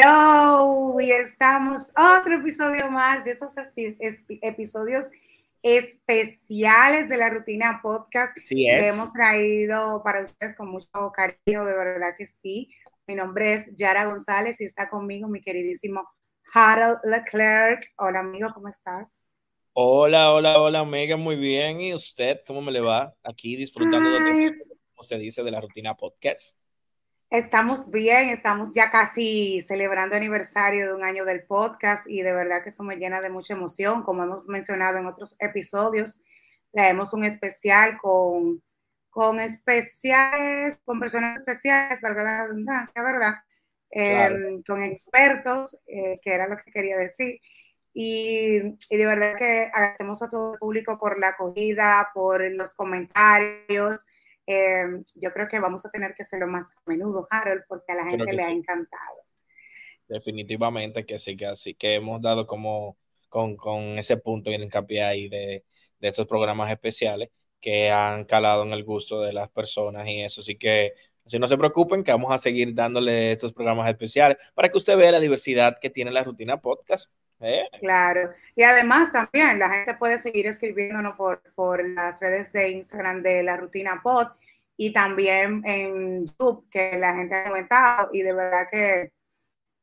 [0.00, 3.52] Hello, y estamos otro episodio más de estos
[4.42, 5.06] episodios
[5.60, 11.76] especiales de la rutina podcast sí que hemos traído para ustedes con mucho cariño, de
[11.76, 12.70] verdad que sí.
[13.08, 16.08] Mi nombre es Yara González y está conmigo mi queridísimo
[16.54, 17.92] Harold Leclerc.
[17.96, 19.34] Hola amigo, ¿cómo estás?
[19.72, 21.80] Hola, hola, hola, Megan, muy bien.
[21.80, 23.14] ¿Y usted cómo me le va?
[23.24, 24.54] Aquí disfrutando de,
[24.94, 26.57] como se dice, de la rutina podcast.
[27.30, 32.62] Estamos bien, estamos ya casi celebrando aniversario de un año del podcast y de verdad
[32.62, 34.02] que eso me llena de mucha emoción.
[34.02, 36.22] Como hemos mencionado en otros episodios,
[36.72, 38.62] traemos un especial con,
[39.10, 43.34] con especiales, con personas especiales, valga la redundancia, ¿verdad?
[43.90, 47.40] Em, con expertos, eh, que era lo que quería decir.
[47.92, 52.72] Y, y, de verdad que agradecemos a todo el público por la acogida, por los
[52.72, 54.06] comentarios,
[54.50, 57.96] Em, yo creo que vamos a tener que hacerlo más a menudo, Harold, porque a
[57.96, 59.20] la gente le ha encantado.
[60.08, 62.96] Definitivamente que sí, que así que hemos dado como
[63.28, 65.66] con, ese punto y el hincapié ahí de,
[66.00, 67.28] de estos programas especiales
[67.60, 70.40] que han calado en el gusto de las personas y eso.
[70.40, 70.94] Así que
[71.28, 74.96] si no se preocupen, que vamos a seguir dándole estos programas especiales para que usted
[74.96, 77.12] vea la diversidad que tiene la rutina podcast.
[77.40, 77.68] ¿eh?
[77.80, 83.22] Claro, y además también la gente puede seguir escribiéndonos por, por las redes de Instagram
[83.22, 84.28] de la rutina pod
[84.76, 89.12] y también en YouTube que la gente ha comentado y de verdad que,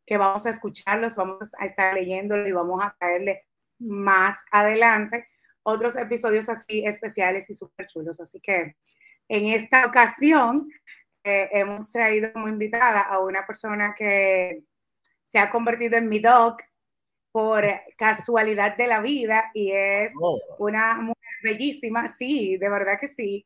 [0.06, 3.46] que vamos a escucharlos, vamos a estar leyéndolo y vamos a traerle
[3.80, 5.28] más adelante
[5.64, 8.20] otros episodios así especiales y súper chulos.
[8.20, 8.76] Así que
[9.28, 10.70] en esta ocasión
[11.26, 14.64] eh, hemos traído como invitada a una persona que
[15.24, 16.62] se ha convertido en mi doc
[17.32, 17.66] por
[17.98, 20.40] casualidad de la vida y es oh.
[20.60, 23.46] una mujer bellísima, sí, de verdad que sí.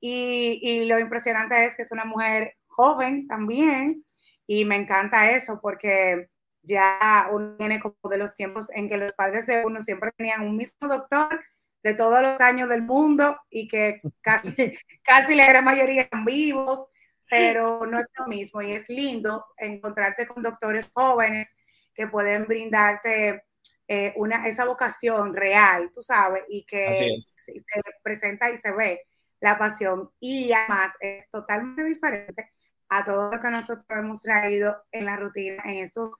[0.00, 4.04] Y, lo impresionante es que es una mujer joven también
[4.46, 6.28] y me encanta eso porque
[6.62, 10.42] ya uno viene como de los tiempos en que los padres de uno siempre tenían
[10.42, 11.40] un mismo doctor
[11.82, 16.88] de todos los años del mundo y que casi, casi la gran mayoría están vivos,
[17.32, 21.56] pero no es lo mismo y es lindo encontrarte con doctores jóvenes
[21.94, 23.44] que pueden brindarte
[23.88, 27.54] eh, una, esa vocación real, tú sabes, y que se,
[28.02, 29.00] presenta y se ve
[29.40, 30.10] la pasión.
[30.20, 32.52] Y además es totalmente diferente
[32.90, 36.10] a todo lo que nosotros hemos traído en la rutina en estos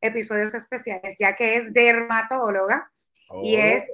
[0.00, 2.90] episodios especiales, ya que es dermatóloga
[3.40, 3.60] y oh.
[3.60, 3.84] es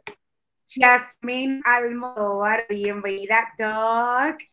[0.66, 2.64] Jasmine Almodóvar.
[2.66, 4.51] Bienvenida, Doc.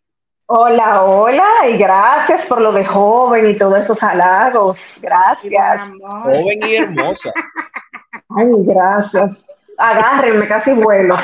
[0.52, 4.80] Hola, hola, y gracias por lo de joven y todos esos halagos.
[5.00, 5.82] Gracias.
[6.02, 7.32] Joven y hermosa.
[8.36, 9.46] Ay, gracias.
[9.78, 11.16] Agárrenme, casi vuelo.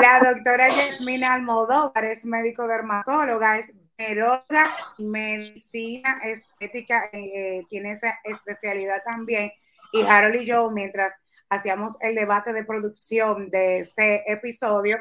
[0.00, 9.02] La doctora Yasmina Almodóvar es médico dermatóloga, es eroga, medicina estética, eh, tiene esa especialidad
[9.04, 9.50] también.
[9.92, 11.18] Y Harold y yo, mientras
[11.48, 14.98] hacíamos el debate de producción de este episodio,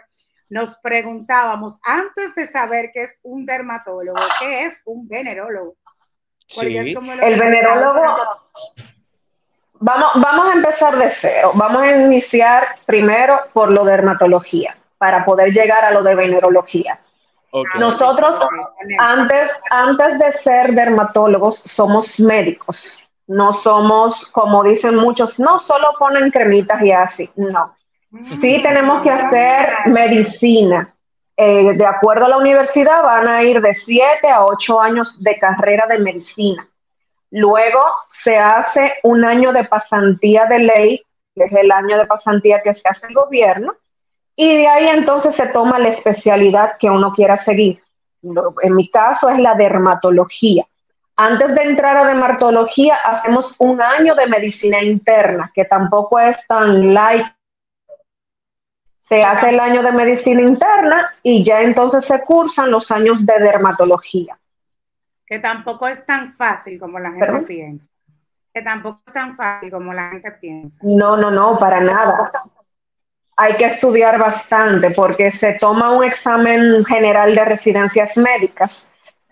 [0.49, 5.75] nos preguntábamos, antes de saber qué es un dermatólogo, ¿qué es un venerólogo?
[6.59, 8.03] el venerólogo,
[9.79, 15.25] vamos, vamos a empezar de cero, vamos a iniciar primero por lo de dermatología, para
[15.25, 16.99] poder llegar a lo de venerología.
[17.79, 18.39] Nosotros,
[18.99, 22.99] antes, antes de ser dermatólogos, somos médicos.
[23.27, 27.75] No somos, como dicen muchos, no solo ponen cremitas y así, no
[28.19, 30.93] Sí, tenemos que hacer medicina.
[31.35, 35.37] Eh, de acuerdo a la universidad, van a ir de 7 a 8 años de
[35.37, 36.67] carrera de medicina.
[37.31, 41.01] Luego se hace un año de pasantía de ley,
[41.33, 43.73] que es el año de pasantía que se hace el gobierno,
[44.35, 47.81] y de ahí entonces se toma la especialidad que uno quiera seguir.
[48.61, 50.65] En mi caso es la dermatología.
[51.15, 56.93] Antes de entrar a dermatología, hacemos un año de medicina interna, que tampoco es tan
[56.93, 57.25] light
[59.13, 63.39] se hace el año de medicina interna y ya entonces se cursan los años de
[63.39, 64.39] dermatología.
[65.27, 67.91] Que tampoco es tan fácil como la gente piensa.
[68.51, 70.79] Que tampoco es tan fácil como la gente piensa.
[70.81, 72.31] No, no, no, para nada.
[73.37, 78.83] Hay que estudiar bastante porque se toma un examen general de residencias médicas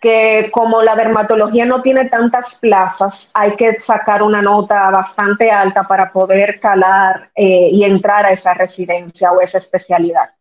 [0.02, 5.84] que como la dermatología no tiene tantas plazas, hay que sacar una nota bastante alta
[5.84, 10.32] para poder calar eh, y entrar a esa residencia o esa especialidad.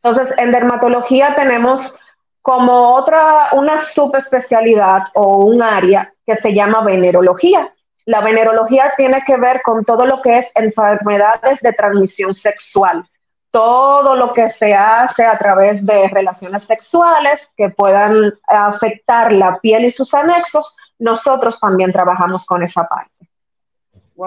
[0.00, 1.92] Entonces, en dermatología tenemos
[2.40, 7.72] como otra, una subespecialidad o un área que se llama venerología.
[8.04, 13.04] La venerología tiene que ver con todo lo que es enfermedades de transmisión sexual
[13.52, 19.84] todo lo que se hace a través de relaciones sexuales que puedan afectar la piel
[19.84, 23.12] y sus anexos, nosotros también trabajamos con esa parte.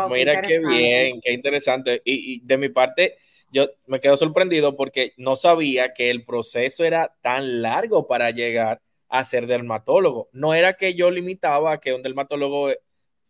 [0.09, 2.01] Mira qué bien, qué interesante.
[2.05, 3.17] Y, de mi parte,
[3.51, 8.79] yo me quedo sorprendido porque no sabía que el proceso era tan largo para llegar
[9.09, 10.29] a ser dermatólogo.
[10.33, 12.69] No era que yo limitaba a que un dermatólogo,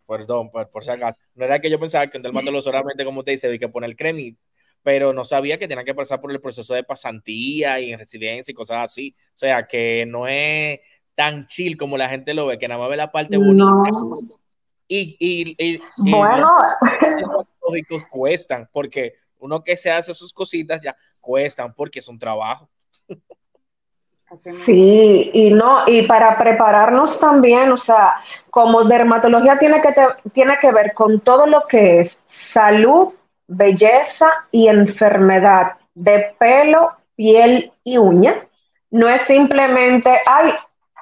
[0.07, 3.31] perdón, por, si acaso, no era que yo pensaba que un dermatólogo solamente, como te
[3.31, 4.41] dice, hay que poner cremita,
[4.85, 8.51] pero no sabía que tenía que pasar por el proceso de pasantía y en residencia
[8.51, 9.15] y cosas así.
[9.33, 10.79] O sea, que no es
[11.15, 13.65] tan chill como la gente lo ve, que nada más ve la parte bonita.
[14.87, 16.47] Y, y, y, bueno.
[17.19, 22.19] los lógicos cuestan, porque uno que se hace sus cositas ya cuestan porque es un
[22.19, 22.69] trabajo.
[24.65, 28.15] Sí, y no, y para prepararnos también, o sea,
[28.49, 29.93] como dermatología tiene que,
[30.33, 33.13] tiene que ver con todo lo que es salud,
[33.47, 38.45] belleza y enfermedad de pelo, piel y uña.
[38.91, 40.53] No es simplemente, ay,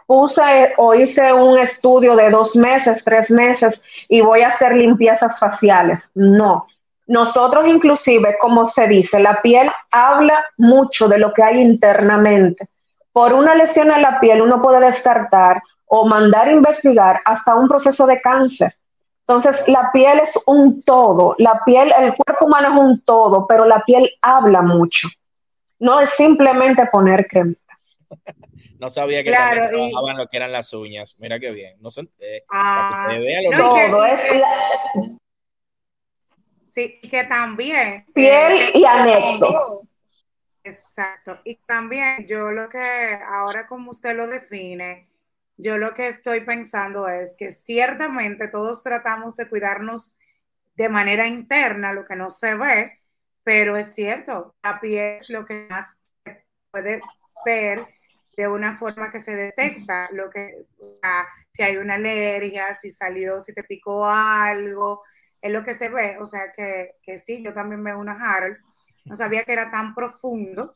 [0.06, 5.38] puse o hice un estudio de dos meses, tres meses y voy a hacer limpiezas
[5.40, 6.10] faciales.
[6.14, 6.68] No.
[7.08, 12.70] Nosotros inclusive, como se dice, la piel habla mucho de lo que hay internamente.
[13.12, 18.08] Por una lesión en la piel uno puede descartar o mandar investigar hasta un proceso
[18.08, 18.76] de cáncer.
[19.26, 23.64] Entonces, la piel es un todo, la piel, el cuerpo humano es un todo, pero
[23.64, 25.08] la piel habla mucho.
[25.80, 27.78] No es simplemente poner cremitas.
[28.80, 31.16] No sabía que también trabajaban lo que eran las uñas.
[31.18, 31.78] Mira qué bien.
[31.80, 33.08] No sé, eh, ah,
[33.56, 34.20] todo es
[36.60, 38.06] Sí, que también.
[38.14, 39.88] Piel y anexo.
[40.64, 41.40] Exacto.
[41.46, 45.08] Y también yo lo que, ahora como usted lo define,
[45.58, 50.18] yo lo que estoy pensando es que ciertamente todos tratamos de cuidarnos
[50.76, 52.94] de manera interna, lo que no se ve,
[53.44, 57.02] pero es cierto, la piel es lo que más se puede
[57.46, 57.86] ver
[58.36, 60.66] de una forma que se detecta lo que,
[61.54, 65.04] si hay una alergia, si salió, si te picó algo,
[65.42, 66.18] es lo que se ve.
[66.20, 68.58] O sea que, que sí, yo también veo una Harold.
[69.06, 70.72] No sabía que era tan profundo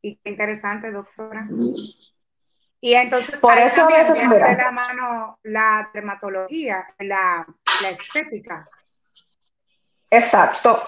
[0.00, 1.48] y qué interesante, doctora.
[2.84, 7.46] Y entonces, por eso viene de la mano la dermatología, la,
[7.80, 8.60] la estética.
[10.10, 10.82] Exacto.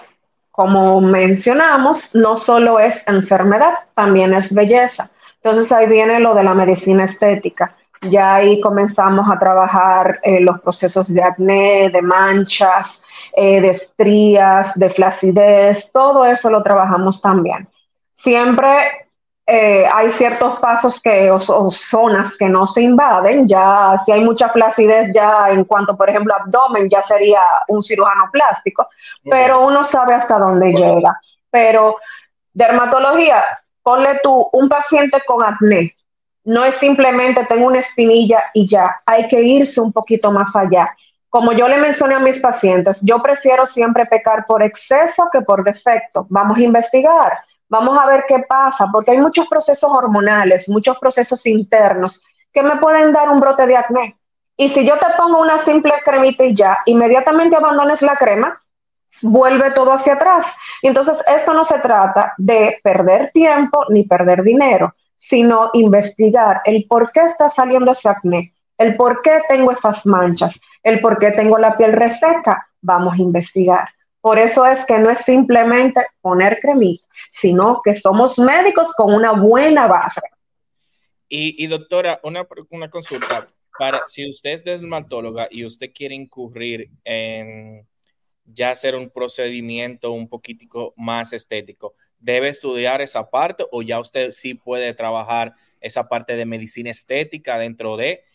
[0.51, 5.09] Como mencionamos, no solo es enfermedad, también es belleza.
[5.41, 7.75] Entonces ahí viene lo de la medicina estética.
[8.03, 13.01] Ya ahí comenzamos a trabajar eh, los procesos de acné, de manchas,
[13.35, 17.67] eh, de estrías, de flacidez, todo eso lo trabajamos también.
[18.11, 19.06] Siempre
[19.49, 24.49] eh, hay ciertos pasos que, o, zonas que no se invaden, ya si hay mucha
[24.49, 27.39] flacidez ya en cuanto, por ejemplo, abdomen, ya sería
[27.69, 28.87] un cirujano plástico,
[29.23, 31.17] pero uno sabe hasta dónde llega.
[31.49, 31.95] Pero
[32.53, 33.41] dermatología,
[33.81, 35.95] ponle tú un paciente con acné,
[36.43, 40.93] no es simplemente tengo una espinilla y ya, hay que irse un poquito más allá.
[41.29, 45.63] Como yo le mencioné a mis pacientes, yo prefiero siempre pecar por exceso que por
[45.63, 46.25] defecto.
[46.29, 47.31] Vamos a investigar,
[47.69, 52.21] vamos a ver qué pasa, porque hay muchos procesos hormonales, muchos procesos internos
[52.51, 54.17] que me pueden dar un brote de acné.
[54.55, 58.59] Y si yo te pongo una simple cremita y ya, inmediatamente abandones la crema,
[59.21, 60.43] vuelve todo hacia atrás.
[60.81, 67.11] Entonces, esto no se trata de perder tiempo ni perder dinero, sino investigar el por
[67.11, 71.57] qué está saliendo ese acné, el por qué tengo estas manchas, el por qué tengo
[71.57, 72.67] la piel reseca.
[72.81, 73.87] Vamos a investigar.
[74.27, 79.31] Por eso es que no es simplemente poner cremitas, sino que somos médicos con una
[79.31, 80.19] buena base.
[81.29, 83.47] Y, doctora, una, una consulta.
[83.79, 87.87] Para, si usted es dermatóloga y usted quiere incurrir en
[88.43, 91.93] ya hacer un procedimiento un poquitico más estético.
[92.19, 97.57] ¿Debe estudiar esa parte o ya usted sí puede trabajar esa parte de medicina estética
[97.57, 98.25] dentro de,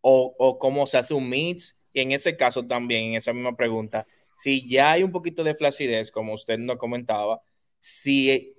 [0.00, 1.76] o, o cómo se hace un mix?
[1.92, 5.54] Y en ese caso también, en esa misma pregunta, si ya hay un poquito de
[5.54, 7.40] flacidez, como usted nos comentaba,
[7.78, 8.54] si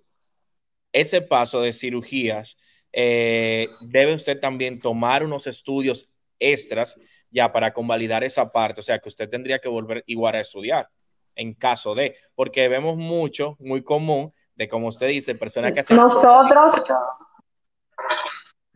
[0.91, 2.57] ese paso de cirugías,
[2.93, 6.95] eh, debe usted también tomar unos estudios extras
[7.29, 10.89] ya para convalidar esa parte, o sea que usted tendría que volver igual a estudiar
[11.35, 15.97] en caso de, porque vemos mucho, muy común, de como usted dice, personas que hacen
[15.97, 16.81] nosotros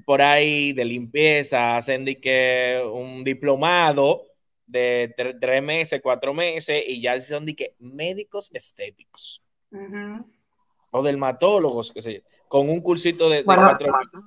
[0.05, 4.23] por ahí de limpieza, hacen de que un diplomado
[4.69, 9.43] de tres meses, cuatro meses, y ya son de que médicos estéticos.
[10.91, 14.25] O dermatólogos, que sé con un cursito de, cuatro meses.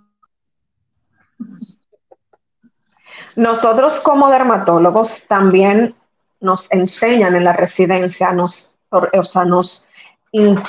[3.36, 5.94] Nosotros como dermatólogos también
[6.40, 9.84] nos enseñan en la residencia, nos, o sea, nos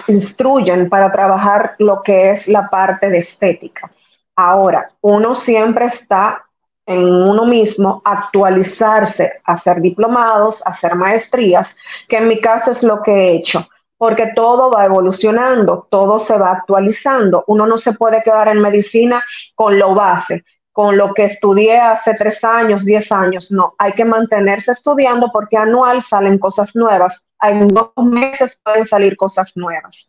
[0.08, 3.92] instruyen para trabajar lo que es la parte de estética.
[4.36, 6.46] Ahora, uno siempre está
[6.86, 11.74] en uno mismo, actualizarse, hacer diplomados, hacer maestrías,
[12.08, 16.38] que en mi caso es lo que he hecho, porque todo va evolucionando, todo se
[16.38, 17.46] va actualizando.
[17.48, 19.24] Uno no se puede quedar en medicina
[19.56, 24.04] con lo base, con lo que estudié hace tres años, diez años, no, hay que
[24.04, 30.08] mantenerse estudiando porque anual salen cosas nuevas, en dos meses pueden salir cosas nuevas.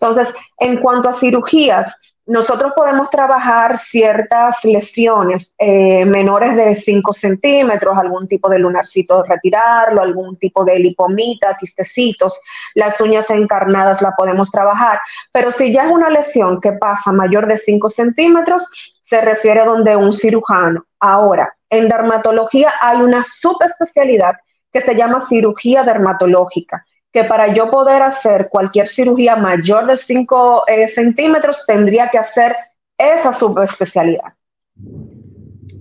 [0.00, 1.92] Entonces, en cuanto a cirugías,
[2.28, 10.02] nosotros podemos trabajar ciertas lesiones eh, menores de 5 centímetros, algún tipo de lunarcito retirarlo,
[10.02, 12.38] algún tipo de lipomita, quistecitos,
[12.74, 15.00] las uñas encarnadas la podemos trabajar,
[15.32, 18.62] pero si ya es una lesión que pasa mayor de 5 centímetros,
[19.00, 20.84] se refiere donde un cirujano.
[21.00, 24.34] Ahora, en dermatología hay una subespecialidad
[24.70, 30.64] que se llama cirugía dermatológica que para yo poder hacer cualquier cirugía mayor de 5
[30.66, 32.54] eh, centímetros tendría que hacer
[32.96, 34.34] esa subespecialidad.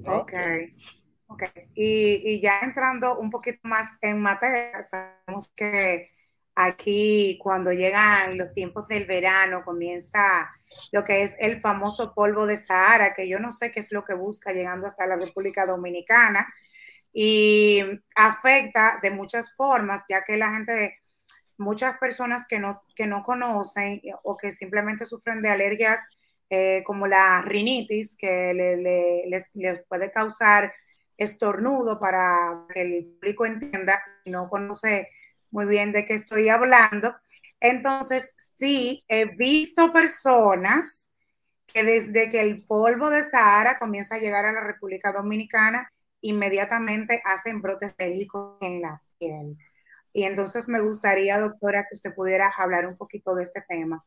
[0.05, 0.33] Ok,
[1.27, 1.43] ok.
[1.73, 6.11] Y, ya entrando un poquito más en materia, sabemos que
[6.55, 10.49] aquí cuando llegan los tiempos del verano comienza
[10.91, 14.03] lo que es el famoso polvo de Sahara, que yo no sé qué es lo
[14.03, 16.47] que busca llegando hasta la República Dominicana
[17.11, 17.81] y
[18.15, 20.99] afecta de muchas formas, ya que la gente
[21.57, 26.07] muchas personas que no, que no conocen o que simplemente sufren de alergias
[26.49, 30.73] eh, como la rinitis, que les, puede causar
[31.17, 35.09] estornudo para que el público entienda y no conoce
[35.51, 37.15] muy bien de qué estoy hablando.
[37.59, 41.09] Entonces, sí, he visto personas
[41.67, 47.21] que desde que el polvo de Sahara comienza a llegar a la República Dominicana, inmediatamente
[47.25, 48.27] hacen brotes de
[48.61, 49.57] en la piel.
[50.17, 54.03] Y entonces me gustaría, doctora, que usted pudiera hablar un poquito de este tema.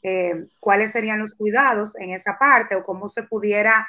[0.00, 3.84] Eh, ¿Cuáles serían los cuidados en esa parte o cómo se pudiera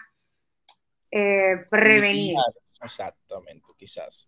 [1.11, 2.35] eh, prevenir?
[2.81, 4.27] Exactamente, quizás.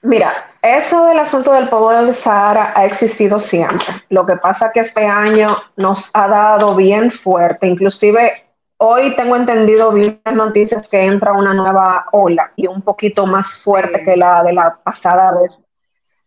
[0.00, 4.04] Mira, eso del asunto del polvo del Sahara ha existido siempre.
[4.08, 7.66] Lo que pasa que este año nos ha dado bien fuerte.
[7.66, 8.46] Inclusive
[8.78, 13.58] hoy tengo entendido bien las noticias que entra una nueva ola y un poquito más
[13.58, 15.61] fuerte que la de la pasada vez.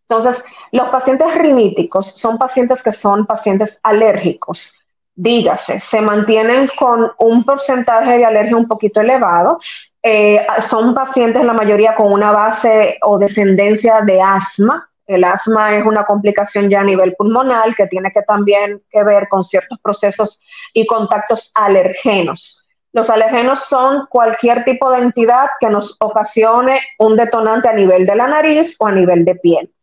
[0.07, 4.73] Entonces, los pacientes riníticos son pacientes que son pacientes alérgicos.
[5.15, 9.57] Dígase, se mantienen con un porcentaje de alergia un poquito elevado.
[10.03, 14.89] Eh, son pacientes, la mayoría, con una base o descendencia de asma.
[15.07, 19.27] El asma es una complicación ya a nivel pulmonar que tiene que también que ver
[19.29, 20.41] con ciertos procesos
[20.73, 22.63] y contactos alergenos.
[22.91, 28.15] Los alergenos son cualquier tipo de entidad que nos ocasione un detonante a nivel de
[28.15, 29.74] la nariz o a nivel de piel.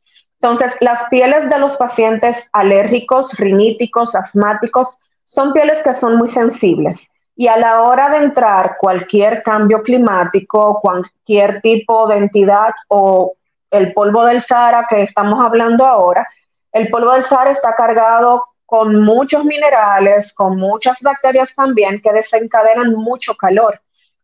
[0.43, 7.09] Entonces, las pieles de los pacientes alérgicos, riníticos, asmáticos, son pieles que son muy sensibles.
[7.37, 13.35] Y a la hora de entrar cualquier cambio climático, cualquier tipo de entidad o
[13.71, 16.27] el polvo del Sahara que estamos hablando ahora,
[16.73, 22.95] el polvo del Sahara está cargado con muchos minerales, con muchas bacterias también que desencadenan
[22.95, 23.81] mucho calor.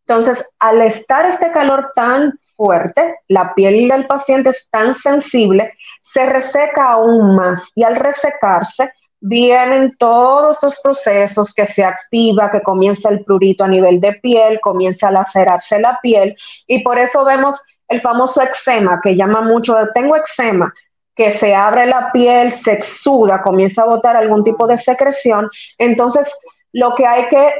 [0.09, 6.25] Entonces, al estar este calor tan fuerte, la piel del paciente es tan sensible, se
[6.25, 13.11] reseca aún más y al resecarse vienen todos estos procesos que se activa, que comienza
[13.11, 16.35] el prurito a nivel de piel, comienza a lacerarse la piel
[16.67, 20.73] y por eso vemos el famoso eczema que llama mucho, tengo eczema,
[21.15, 25.50] que se abre la piel, se exuda, comienza a botar algún tipo de secreción.
[25.77, 26.31] Entonces,
[26.73, 27.55] lo que hay que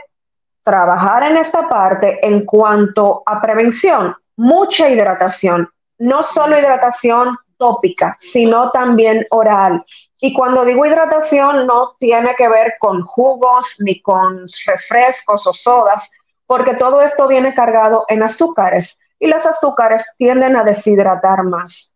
[0.69, 5.67] trabajar en esta parte en cuanto a prevención, mucha hidratación,
[5.99, 9.83] no solo hidratación tópica, sino también oral.
[10.21, 16.07] Y cuando digo hidratación no tiene que ver con jugos ni con refrescos o sodas,
[16.47, 21.91] porque todo esto viene cargado en azúcares y los azúcares tienden a deshidratar más.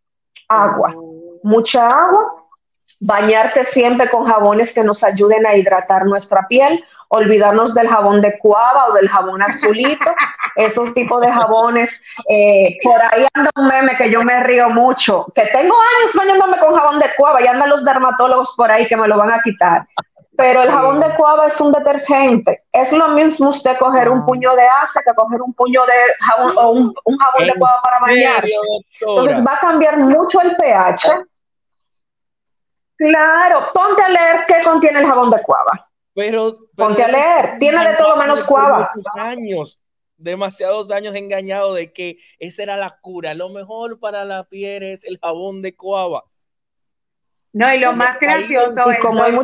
[0.48, 0.94] Agua,
[1.42, 2.41] mucha agua,
[3.04, 6.82] bañarse siempre con jabones que nos ayuden a hidratar nuestra piel
[7.14, 10.14] olvidarnos del jabón de cuava o del jabón azulito,
[10.56, 11.90] esos tipos de jabones.
[12.28, 16.58] Eh, por ahí anda un meme que yo me río mucho, que tengo años bañándome
[16.58, 19.40] con jabón de cuava y andan los dermatólogos por ahí que me lo van a
[19.40, 19.86] quitar.
[20.38, 22.62] Pero el jabón de cuava es un detergente.
[22.72, 26.54] Es lo mismo usted coger un puño de asa que coger un puño de jabón
[26.56, 28.54] o un, jabón de cuava para bañarse.
[29.02, 31.10] Entonces va a cambiar mucho el pH.
[33.02, 35.88] Claro, ponte a leer qué contiene el jabón de cuava.
[36.14, 38.92] Pero, Ponte a leer, tiene de todo menos cuava.
[39.18, 39.80] años,
[40.16, 43.34] demasiados años engañado de que esa era la cura.
[43.34, 46.24] Lo mejor para la piel es el jabón de cuava.
[47.52, 49.34] No, y lo más gracioso es, como hay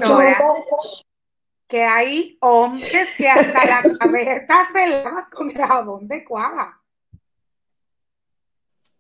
[1.66, 6.80] que hay hombres que hasta la cabeza se lava con el jabón de cuava.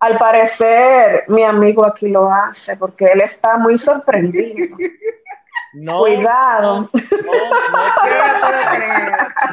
[0.00, 4.76] Al parecer, mi amigo aquí lo hace porque él está muy sorprendido.
[5.74, 6.88] No, Cuidado.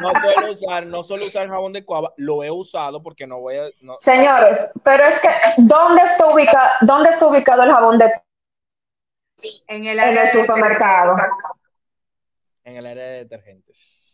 [0.00, 2.14] no, suelo usar, no suelo usar jabón de cuava.
[2.16, 3.66] Lo he usado porque no voy a.
[3.98, 8.10] Señores, pero es que ¿dónde está ubicado, dónde está ubicado el jabón de
[9.68, 11.16] en el área en el supermercado?
[12.64, 14.05] En el área de detergentes.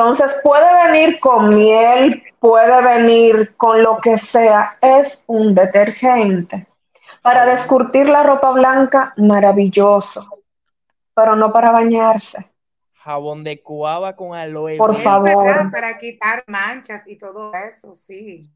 [0.00, 6.66] Entonces puede venir con miel, puede venir con lo que sea, es un detergente.
[7.20, 10.26] Para descurtir la ropa blanca, maravilloso
[11.20, 12.50] pero no para bañarse.
[12.94, 14.78] Jabón de cuava con aloe.
[14.78, 15.70] Por favor.
[15.70, 18.50] Para quitar manchas y todo eso, sí.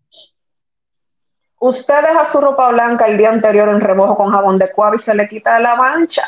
[1.58, 4.98] Usted deja su ropa blanca el día anterior en remojo con jabón de cuava y
[4.98, 6.22] se le quita la mancha,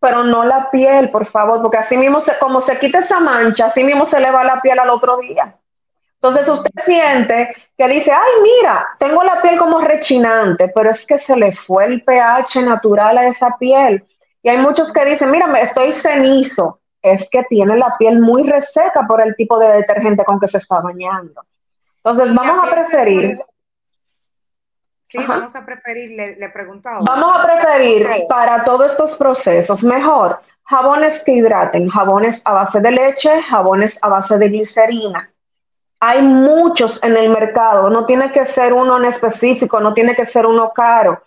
[0.00, 3.66] pero no la piel, por favor, porque así mismo, se, como se quita esa mancha,
[3.66, 5.54] así mismo se le va la piel al otro día.
[6.14, 11.16] Entonces usted siente que dice, ay, mira, tengo la piel como rechinante, pero es que
[11.16, 14.04] se le fue el pH natural a esa piel.
[14.42, 16.80] Y hay muchos que dicen, mira, me estoy cenizo.
[17.02, 20.58] Es que tiene la piel muy reseca por el tipo de detergente con que se
[20.58, 21.42] está bañando.
[21.96, 23.38] Entonces, vamos a preferir.
[25.10, 30.40] Sí, vamos a preferir, le, le pregunto Vamos a preferir para todos estos procesos, mejor,
[30.64, 35.30] jabones que hidraten, jabones a base de leche, jabones a base de glicerina.
[35.98, 40.24] Hay muchos en el mercado, no tiene que ser uno en específico, no tiene que
[40.24, 41.22] ser uno caro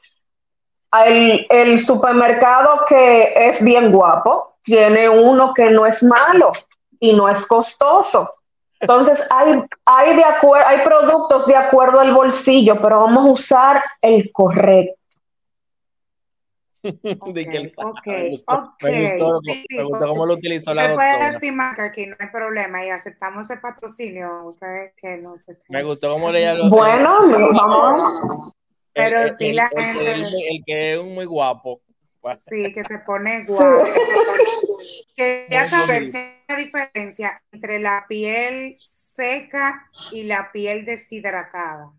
[1.02, 6.52] el, supermercado que es bien guapo tiene uno que no es malo
[7.00, 8.36] y no es costoso.
[8.84, 10.24] Entonces hay, hay, de
[10.66, 15.00] hay productos de acuerdo al bolsillo, pero vamos a usar el correcto.
[16.84, 21.18] Okay, okay, me gustó, me gustó, cómo lo utilizó la doctora.
[21.18, 25.82] puede decir marca aquí, no hay problema, y aceptamos el patrocinio, ustedes que nos Me
[25.82, 27.22] gustó cómo le Bueno,
[27.54, 28.54] vamos.
[28.91, 30.12] Pero sí la gente...
[30.12, 31.82] El, que es muy guapo.
[32.19, 32.43] Pues.
[32.43, 33.86] Sí, que se pone guapo.
[35.15, 41.91] Quería saber si hay una diferencia entre la piel seca y la piel deshidratada.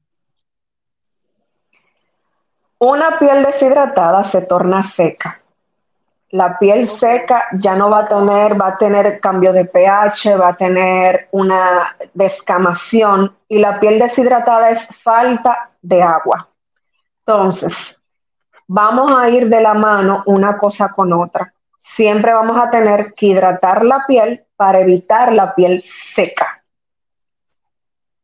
[2.79, 5.41] Una piel deshidratada se torna seca.
[6.31, 10.49] La piel seca ya no va a tener, va a tener cambio de pH, va
[10.49, 16.49] a tener una descamación y la piel deshidratada es falta de agua.
[17.21, 17.73] Entonces,
[18.67, 21.54] vamos a ir de la mano una cosa con otra.
[21.87, 26.65] Siempre vamos a tener que hidratar la piel para evitar la piel seca.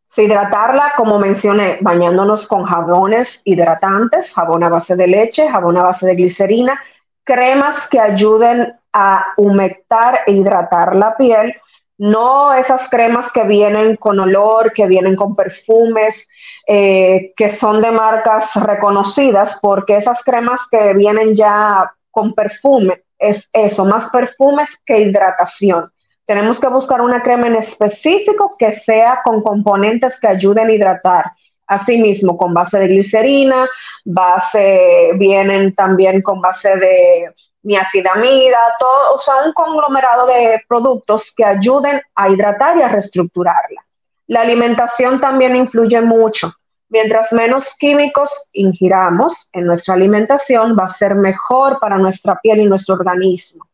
[0.07, 5.85] Si hidratarla, como mencioné, bañándonos con jabones hidratantes, jabón a base de leche, jabón a
[5.85, 6.81] base de glicerina,
[7.23, 11.55] cremas que ayuden a humectar e hidratar la piel,
[11.99, 16.27] no esas cremas que vienen con olor, que vienen con perfumes,
[16.67, 23.49] eh, que son de marcas reconocidas, porque esas cremas que vienen ya con perfume, es
[23.53, 25.91] eso, más perfumes que hidratación.
[26.25, 31.25] Tenemos que buscar una crema en específico que sea con componentes que ayuden a hidratar.
[31.67, 33.69] Asimismo, con base de glicerina,
[34.05, 41.45] base, vienen también con base de niacidamida, todo, o sea, un conglomerado de productos que
[41.45, 43.85] ayuden a hidratar y a reestructurarla.
[44.27, 46.55] La alimentación también influye mucho.
[46.91, 52.65] Mientras menos químicos ingiramos en nuestra alimentación, va a ser mejor para nuestra piel y
[52.65, 53.65] nuestro organismo.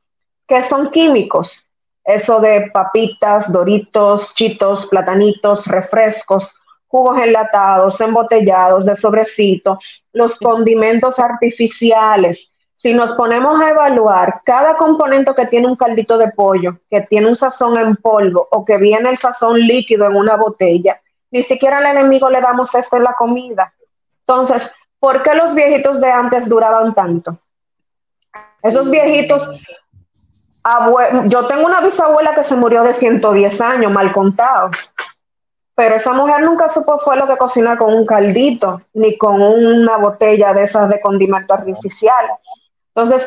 [0.46, 1.66] ¿Qué son químicos?
[2.04, 6.54] Eso de papitas, doritos, chitos, platanitos, refrescos,
[6.88, 9.78] jugos enlatados, embotellados, de sobrecito,
[10.12, 12.50] los condimentos artificiales.
[12.74, 17.28] Si nos ponemos a evaluar cada componente que tiene un caldito de pollo, que tiene
[17.28, 21.00] un sazón en polvo o que viene el sazón líquido en una botella,
[21.30, 23.72] ni siquiera al enemigo le damos esto en la comida.
[24.20, 27.38] Entonces, ¿por qué los viejitos de antes duraban tanto?
[28.62, 29.48] Esos viejitos,
[31.26, 34.70] yo tengo una bisabuela que se murió de 110 años, mal contado,
[35.74, 39.98] pero esa mujer nunca supo fue lo que cocinar con un caldito, ni con una
[39.98, 42.26] botella de esas de condimento artificial.
[42.94, 43.26] Entonces,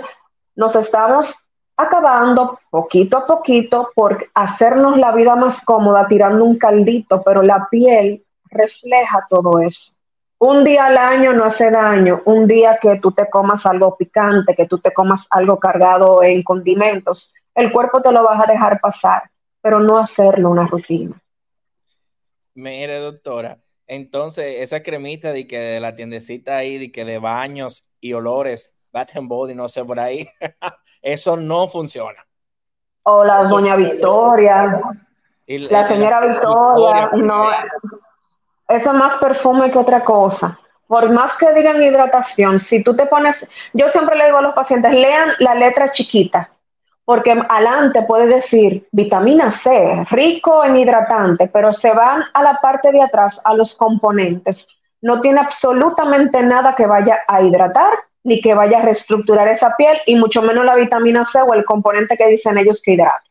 [0.56, 1.36] nos estamos
[1.80, 7.68] acabando poquito a poquito por hacernos la vida más cómoda tirando un caldito, pero la
[7.70, 9.94] piel refleja todo eso.
[10.40, 14.56] Un día al año no hace daño, un día que tú te comas algo picante,
[14.56, 18.80] que tú te comas algo cargado en condimentos, el cuerpo te lo vas a dejar
[18.80, 19.24] pasar,
[19.62, 21.22] pero no hacerlo una rutina.
[22.56, 27.90] Mire, doctora, entonces esa cremita de que de la tiendecita ahí, de que de baños
[28.00, 30.30] y olores, Bath and Body, no sé por ahí,
[31.02, 32.26] eso no funciona.
[33.04, 34.82] O la doña Victoria,
[35.48, 37.50] la señora Victoria, no,
[38.68, 40.60] eso es más perfume que otra cosa.
[40.88, 44.56] por más que digan hidratación, si tú te pones, yo siempre le digo a los
[44.56, 46.50] pacientes, lean la letra chiquita,
[47.06, 52.92] porque adelante puede decir vitamina C, rico en hidratante, pero se van a la parte
[52.92, 54.68] de atrás, a los componentes.
[55.02, 59.98] No tiene absolutamente nada que vaya a hidratar ni que vaya a reestructurar esa piel
[60.06, 63.22] y mucho menos la vitamina C o el componente que dicen ellos que hidrata.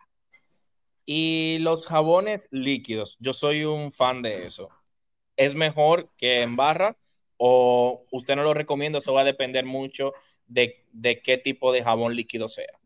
[1.05, 4.69] Y los jabones líquidos, yo soy un fan de eso.
[5.37, 6.97] ¿Es mejor que en barra
[7.37, 8.99] o usted no lo recomienda?
[8.99, 10.13] Eso va a depender mucho
[10.47, 12.79] de, de qué tipo de jabón líquido sea.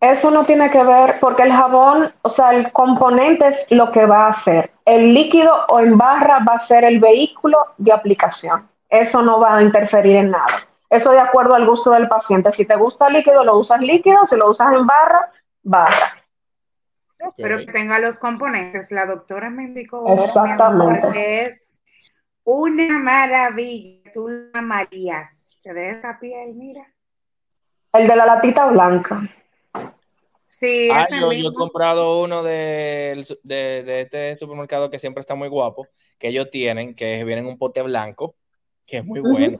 [0.00, 4.04] Eso no tiene que ver porque el jabón, o sea, el componente es lo que
[4.04, 4.70] va a hacer.
[4.84, 8.68] El líquido o en barra va a ser el vehículo de aplicación.
[8.90, 10.68] Eso no va a interferir en nada.
[10.94, 12.50] Eso de acuerdo al gusto del paciente.
[12.50, 14.22] Si te gusta líquido, lo usas líquido.
[14.24, 16.24] Si lo usas en barra, barra.
[17.36, 18.90] Pero que tenga los componentes.
[18.92, 21.46] La doctora me indicó Exactamente.
[21.46, 21.80] es
[22.44, 24.12] una maravilla.
[24.12, 25.58] Tú la amarías.
[25.62, 26.86] Te de esa piel, mira.
[27.92, 29.22] El de la latita blanca.
[30.44, 35.88] Sí, ah, yo, he comprado uno de, de, este supermercado que siempre está muy guapo,
[36.16, 38.36] que ellos tienen, que viene en un pote blanco,
[38.86, 39.58] que es muy bueno.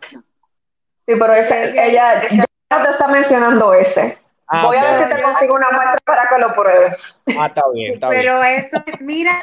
[1.07, 2.23] Sí, pero ella,
[2.71, 4.19] no te está mencionando ese.
[4.47, 6.97] Ah, Voy a ver si te consigo una muestra para que lo pruebes.
[7.39, 8.23] Ah, está bien, está bien.
[8.23, 9.43] Pero eso es, mira,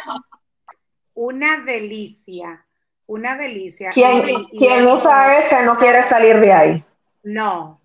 [1.13, 2.65] una delicia,
[3.05, 3.91] una delicia.
[3.91, 6.85] Quien, usa ese no quiere salir de ahí.
[7.23, 7.79] No.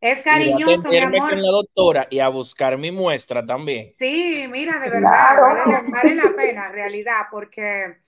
[0.00, 1.30] Es cariñoso, mi amor.
[1.30, 3.94] con la doctora y a buscar mi muestra también.
[3.96, 8.03] Sí, mira, de verdad, vale, vale la pena, en realidad, porque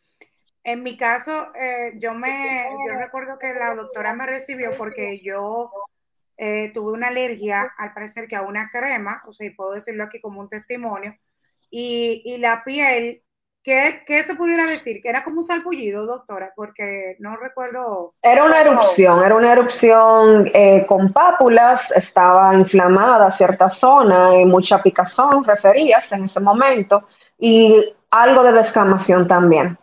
[0.67, 5.71] en mi caso, eh, yo me, yo recuerdo que la doctora me recibió porque yo
[6.37, 10.03] eh, tuve una alergia, al parecer que a una crema, o sea, y puedo decirlo
[10.03, 11.15] aquí como un testimonio,
[11.71, 13.23] y, y la piel,
[13.63, 15.01] ¿qué, ¿qué, se pudiera decir?
[15.01, 18.15] Que era como un salpullido, doctora, porque no recuerdo.
[18.21, 25.45] Era una erupción, era una erupción eh, con pápulas, estaba inflamada cierta zona, mucha picazón,
[25.45, 27.05] referías en ese momento,
[27.39, 29.79] y algo de descamación también.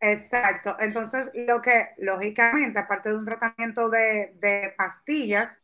[0.00, 0.76] Exacto.
[0.78, 5.62] Entonces, lo que lógicamente, aparte de un tratamiento de, pastillas,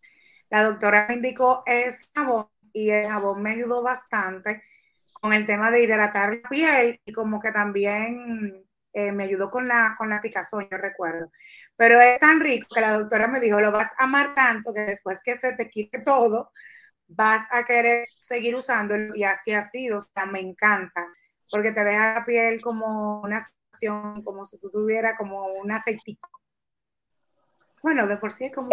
[0.51, 4.63] la doctora me indicó es jabón y el jabón me ayudó bastante
[5.13, 9.69] con el tema de hidratar la piel y como que también eh, me ayudó con
[9.69, 11.31] la, con la picazón, yo recuerdo.
[11.77, 14.81] Pero es tan rico que la doctora me dijo, lo vas a amar tanto que
[14.83, 16.53] después que se te quite todo,
[17.09, 21.07] vas a querer seguir usándolo y así ha sido, o sea, me encanta,
[21.51, 23.41] porque te deja la piel como una
[24.25, 26.29] como si tú tuvieras como un aceitico.
[27.83, 28.69] Bueno, de por sí es como...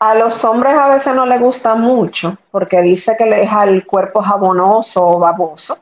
[0.00, 3.86] a los hombres a veces no les gusta mucho porque dice que le deja el
[3.86, 5.78] cuerpo jabonoso o baboso,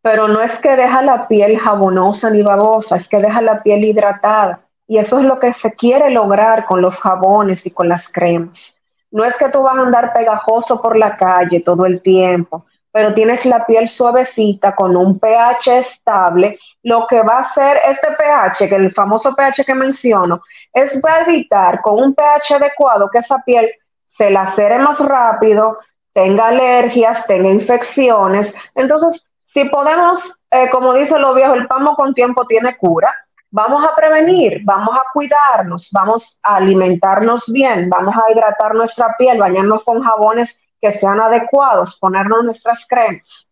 [0.00, 3.84] pero no es que deja la piel jabonosa ni babosa, es que deja la piel
[3.84, 4.60] hidratada.
[4.86, 8.72] Y eso es lo que se quiere lograr con los jabones y con las cremas.
[9.10, 13.12] No es que tú vas a andar pegajoso por la calle todo el tiempo, pero
[13.12, 18.68] tienes la piel suavecita con un pH estable, lo que va a hacer este pH,
[18.68, 23.18] que el famoso pH que menciono, es va a evitar con un pH adecuado que
[23.18, 23.70] esa piel
[24.02, 25.78] se lacere más rápido,
[26.12, 28.52] tenga alergias, tenga infecciones.
[28.74, 33.14] Entonces, si podemos, eh, como dice lo viejo, el pamo con tiempo tiene cura,
[33.50, 39.38] vamos a prevenir, vamos a cuidarnos, vamos a alimentarnos bien, vamos a hidratar nuestra piel,
[39.38, 43.46] bañarnos con jabones que sean adecuados, ponernos nuestras cremas.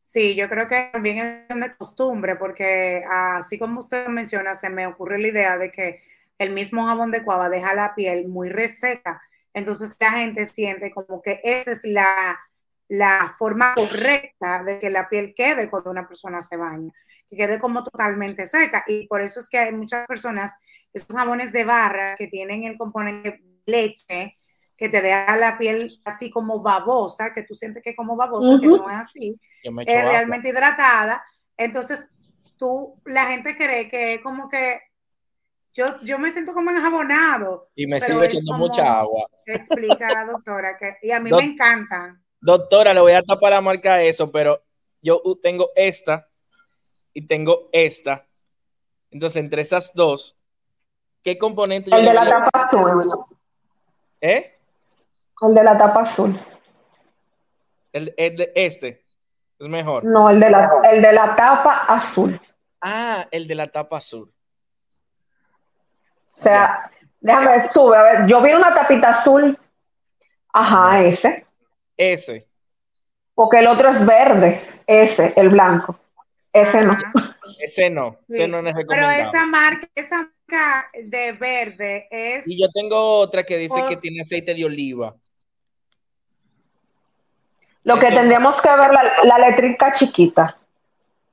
[0.00, 4.86] Sí, yo creo que también es una costumbre, porque así como usted menciona, se me
[4.86, 6.00] ocurre la idea de que
[6.38, 9.20] el mismo jabón de cuava deja la piel muy reseca,
[9.52, 12.38] entonces la gente siente como que esa es la,
[12.88, 16.92] la forma correcta de que la piel quede cuando una persona se baña,
[17.26, 18.84] que quede como totalmente seca.
[18.86, 20.54] Y por eso es que hay muchas personas,
[20.92, 24.38] esos jabones de barra que tienen el componente leche,
[24.76, 28.60] que te deja la piel así como babosa, que tú sientes que es como babosa,
[28.60, 31.24] que no es así, es realmente hidratada.
[31.56, 32.06] Entonces,
[32.58, 34.80] tú, la gente cree que es como que
[35.72, 37.70] yo, yo me siento como enjabonado.
[37.74, 39.28] Y me sigo echando mucha agua.
[39.46, 42.22] Explica la doctora, que, y a mí me encantan.
[42.40, 44.62] Doctora, le voy a tapar la marca eso, pero
[45.00, 46.28] yo tengo esta
[47.14, 48.26] y tengo esta.
[49.10, 50.36] Entonces, entre esas dos,
[51.22, 51.94] ¿qué componente?
[51.94, 53.10] El de la tapa azul.
[54.20, 54.55] ¿Eh?
[55.42, 56.40] El de la tapa azul.
[57.92, 59.02] El, de este
[59.58, 60.04] es mejor.
[60.04, 62.40] No, el de, la, el de la tapa azul.
[62.80, 64.32] Ah, el de la tapa azul.
[66.32, 67.96] O sea, déjame ver, sube.
[67.96, 69.58] A ver, yo vi una tapita azul.
[70.52, 71.46] Ajá, ese.
[71.96, 72.46] Ese.
[73.34, 74.82] Porque el otro es verde.
[74.86, 75.98] Ese, el blanco.
[76.52, 76.96] ese no.
[77.58, 82.46] Ese no, ese no es Pero esa marca, esa marca de verde es.
[82.46, 85.16] Y yo tengo otra que dice que tiene aceite de oliva.
[87.86, 90.56] Lo que tendríamos que ver la, la eléctrica chiquita.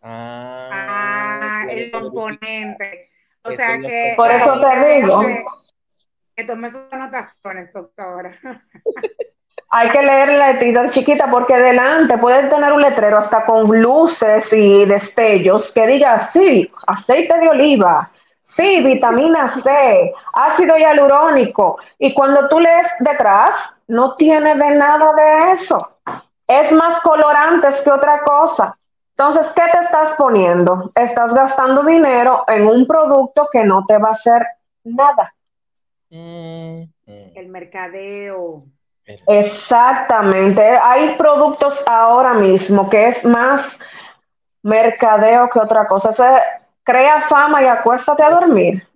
[0.03, 3.09] Ah, ah el componente.
[3.43, 4.13] O sea que.
[4.15, 5.21] Por eso te digo.
[6.35, 8.39] Que, tome sus anotaciones, doctora.
[9.69, 14.45] Hay que leer la etiqueta chiquita porque delante puede tener un letrero hasta con luces
[14.53, 21.79] y destellos que diga, sí, aceite de oliva, sí, vitamina C, ácido hialurónico.
[21.97, 23.55] Y cuando tú lees detrás,
[23.87, 25.92] no tiene de nada de eso.
[26.47, 28.77] Es más colorantes que otra cosa.
[29.15, 30.91] Entonces, ¿qué te estás poniendo?
[30.95, 34.45] Estás gastando dinero en un producto que no te va a hacer
[34.83, 35.33] nada.
[36.09, 37.31] Mm, mm.
[37.35, 38.63] El mercadeo.
[39.27, 40.61] Exactamente.
[40.61, 43.75] Hay productos ahora mismo que es más
[44.61, 46.09] mercadeo que otra cosa.
[46.09, 46.25] Eso
[46.83, 48.87] crea fama y acuéstate a dormir.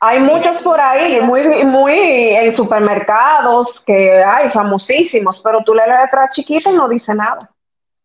[0.00, 6.26] Hay muchos por ahí, muy, muy en supermercados que hay famosísimos, pero tú le letra
[6.28, 7.50] chiquita y no dice nada.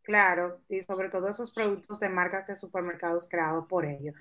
[0.03, 4.13] Claro, y sobre todo esos productos de marcas de supermercados creados por ellos,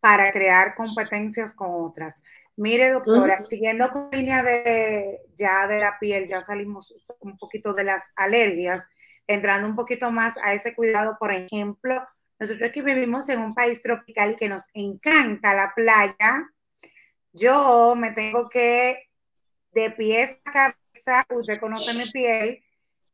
[0.00, 2.22] para crear competencias con otras.
[2.56, 7.74] Mire, doctora, siguiendo con la línea de ya de la piel, ya salimos un poquito
[7.74, 8.88] de las alergias,
[9.26, 12.02] entrando un poquito más a ese cuidado, por ejemplo,
[12.40, 16.48] nosotros aquí vivimos en un país tropical y que nos encanta la playa.
[17.32, 19.08] Yo me tengo que,
[19.72, 22.62] de pies a cabeza, usted conoce mi piel,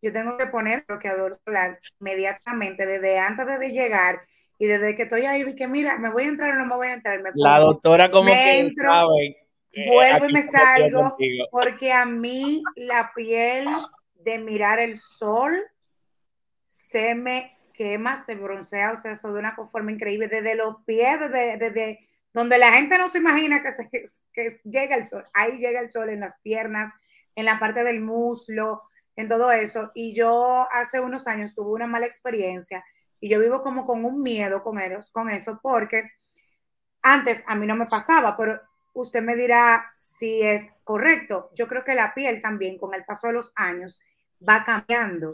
[0.00, 4.20] yo tengo que poner bloqueador solar inmediatamente, desde antes de llegar
[4.59, 6.88] y desde que estoy ahí, que mira, me voy a entrar o no me voy
[6.88, 7.20] a entrar.
[7.20, 9.37] Me la doctora como que entro, sabe.
[9.87, 11.16] vuelvo y me salgo,
[11.50, 13.68] porque a mí la piel
[14.14, 15.62] de mirar el sol
[16.62, 21.20] se me quema, se broncea, o sea, eso de una forma increíble, desde los pies,
[21.20, 25.57] desde, desde donde la gente no se imagina que, se, que llega el sol, ahí
[25.57, 26.92] llega el sol en las piernas,
[27.35, 28.83] en la parte del muslo,
[29.16, 29.90] en todo eso.
[29.94, 32.85] Y yo hace unos años tuve una mala experiencia
[33.20, 36.11] y yo vivo como con un miedo con, ellos, con eso, porque
[37.01, 38.61] antes a mí no me pasaba, pero
[38.92, 41.51] usted me dirá si es correcto.
[41.55, 44.03] Yo creo que la piel también con el paso de los años
[44.46, 45.33] va cambiando.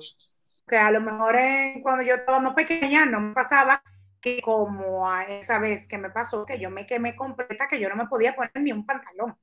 [0.68, 1.36] Que a lo mejor
[1.82, 3.82] cuando yo estaba más pequeña no me pasaba
[4.22, 7.90] que como a esa vez que me pasó, que yo me quemé completa, que yo
[7.90, 9.36] no me podía poner ni un pantalón.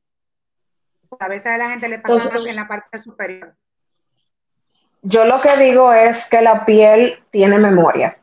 [1.19, 3.55] A veces a la gente le pasa más en la parte superior.
[5.01, 8.17] Yo lo que digo es que la piel tiene memoria.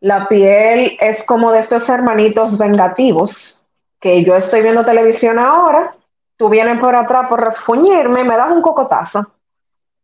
[0.00, 3.62] La piel es como de estos hermanitos vengativos,
[3.98, 5.94] que yo estoy viendo televisión ahora,
[6.36, 9.34] tú vienes por atrás por refuñirme, me das un cocotazo.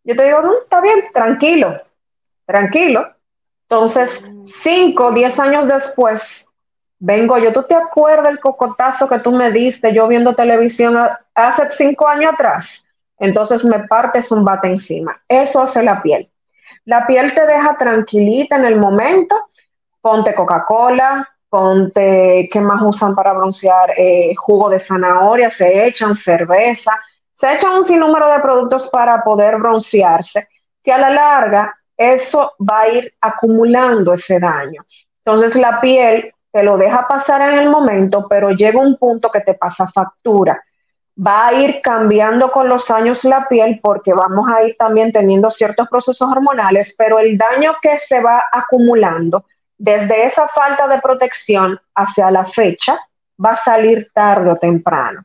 [0.05, 1.83] Yo te digo, no, está bien, tranquilo,
[2.45, 3.16] tranquilo.
[3.69, 4.21] Entonces,
[4.63, 6.45] cinco, diez años después,
[6.99, 10.97] vengo yo, ¿tú te acuerdas el cocotazo que tú me diste yo viendo televisión
[11.35, 12.83] hace cinco años atrás?
[13.19, 15.21] entonces me partes un bate encima.
[15.27, 16.31] Eso hace la piel.
[16.85, 19.35] La piel te deja tranquilita en el momento.
[20.01, 23.95] Ponte Coca-Cola, ponte, ¿qué más usan para broncear?
[23.97, 26.93] Eh, jugo de zanahoria, se echan cerveza,
[27.33, 30.47] se echan un sinnúmero de productos para poder broncearse,
[30.83, 34.85] que a la larga eso va a ir acumulando ese daño.
[35.25, 39.41] Entonces la piel te lo deja pasar en el momento, pero llega un punto que
[39.41, 40.63] te pasa factura
[41.17, 45.49] va a ir cambiando con los años la piel porque vamos a ir también teniendo
[45.49, 49.45] ciertos procesos hormonales, pero el daño que se va acumulando
[49.79, 52.99] desde esa falta de protección hacia la fecha
[53.43, 55.25] va a salir tarde o temprano.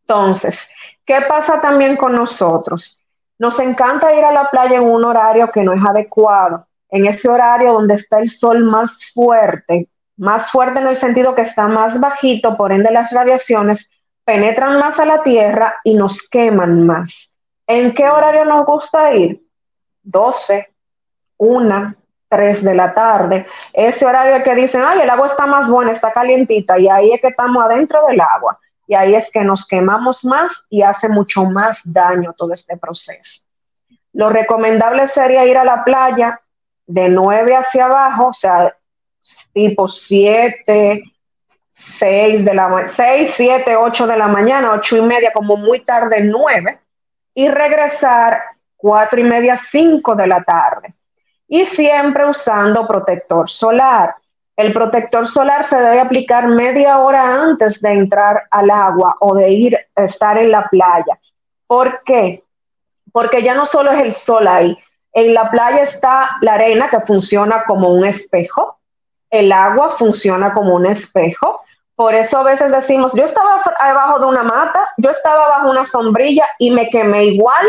[0.00, 0.58] Entonces,
[1.04, 2.97] ¿qué pasa también con nosotros?
[3.38, 7.28] Nos encanta ir a la playa en un horario que no es adecuado, en ese
[7.28, 11.98] horario donde está el sol más fuerte, más fuerte en el sentido que está más
[12.00, 13.88] bajito, por ende las radiaciones
[14.24, 17.30] penetran más a la tierra y nos queman más.
[17.66, 19.40] ¿En qué horario nos gusta ir?
[20.02, 20.68] 12,
[21.38, 21.94] 1,
[22.28, 23.46] 3 de la tarde.
[23.72, 27.20] Ese horario que dicen, ay, el agua está más buena, está calientita, y ahí es
[27.20, 28.58] que estamos adentro del agua.
[28.88, 33.42] Y ahí es que nos quemamos más y hace mucho más daño todo este proceso.
[34.14, 36.40] Lo recomendable sería ir a la playa
[36.86, 38.74] de 9 hacia abajo, o sea,
[39.52, 41.02] tipo 7,
[41.68, 46.22] 6 de la 6, 7, 8 de la mañana, 8 y media, como muy tarde,
[46.22, 46.80] 9,
[47.34, 48.42] y regresar
[48.78, 50.94] 4 y media, 5 de la tarde.
[51.46, 54.14] Y siempre usando protector solar.
[54.58, 59.50] El protector solar se debe aplicar media hora antes de entrar al agua o de
[59.50, 61.18] ir a estar en la playa.
[61.66, 62.42] ¿Por qué?
[63.12, 64.76] Porque ya no solo es el sol ahí.
[65.12, 68.78] En la playa está la arena que funciona como un espejo
[69.30, 71.62] el agua funciona como un espejo.
[71.94, 75.82] Por eso a veces decimos, yo estaba abajo de una mata, yo estaba bajo una
[75.82, 77.68] sombrilla y me quemé igual,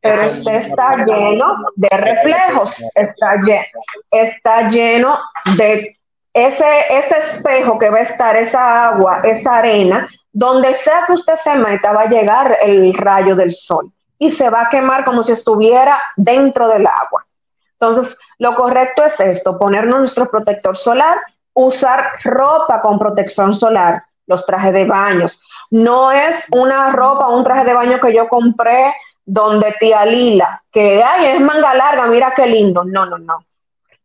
[0.00, 3.64] pero usted está lleno de reflejos, está lleno,
[4.10, 5.18] está lleno
[5.56, 5.96] de
[6.32, 11.34] ese, ese espejo que va a estar, esa agua, esa arena, donde sea que usted
[11.44, 15.22] se meta va a llegar el rayo del sol y se va a quemar como
[15.22, 17.26] si estuviera dentro del agua.
[17.72, 21.16] Entonces, lo correcto es esto, ponernos nuestro protector solar,
[21.52, 25.40] usar ropa con protección solar, los trajes de baños.
[25.70, 31.02] No es una ropa, un traje de baño que yo compré donde tía Lila, que
[31.02, 32.84] ay, es manga larga, mira qué lindo.
[32.84, 33.44] No, no, no.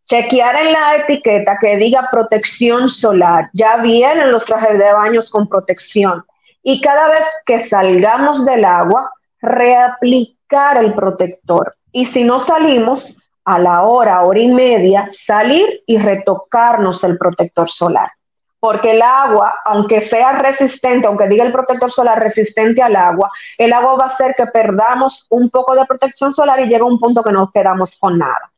[0.10, 3.50] Chequear en la etiqueta que diga protección solar.
[3.54, 6.24] Ya vienen los trajes de baños con protección.
[6.64, 11.76] Y cada vez que salgamos del agua, reaplicar el protector.
[11.92, 13.18] Y si no salimos,
[13.48, 18.12] a la hora, hora y media, salir y retocarnos el protector solar.
[18.60, 23.72] Porque el agua, aunque sea resistente, aunque diga el protector solar resistente al agua, el
[23.72, 27.24] agua va a hacer que perdamos un poco de protección solar y llega un punto
[27.24, 28.52] que no quedamos con nada.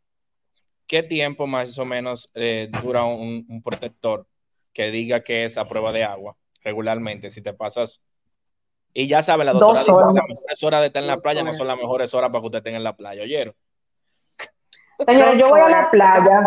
[0.89, 4.25] ¿Qué tiempo más o menos eh, dura un, protector
[4.73, 7.29] que diga que es a prueba de agua regularmente?
[7.29, 8.01] Si te pasas
[8.91, 11.43] y ya sabe, la doctora dice que las mejores horas de estar en la playa
[11.43, 13.53] no son las mejores horas para que usted esté en la playa, ¿oyeron?
[15.05, 16.41] Señor, yo voy a la playa.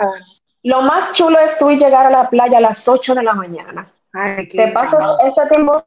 [0.65, 3.93] Lo más chulo es tú llegar a la playa a las 8 de la mañana.
[4.51, 5.87] te pasas ese tiempo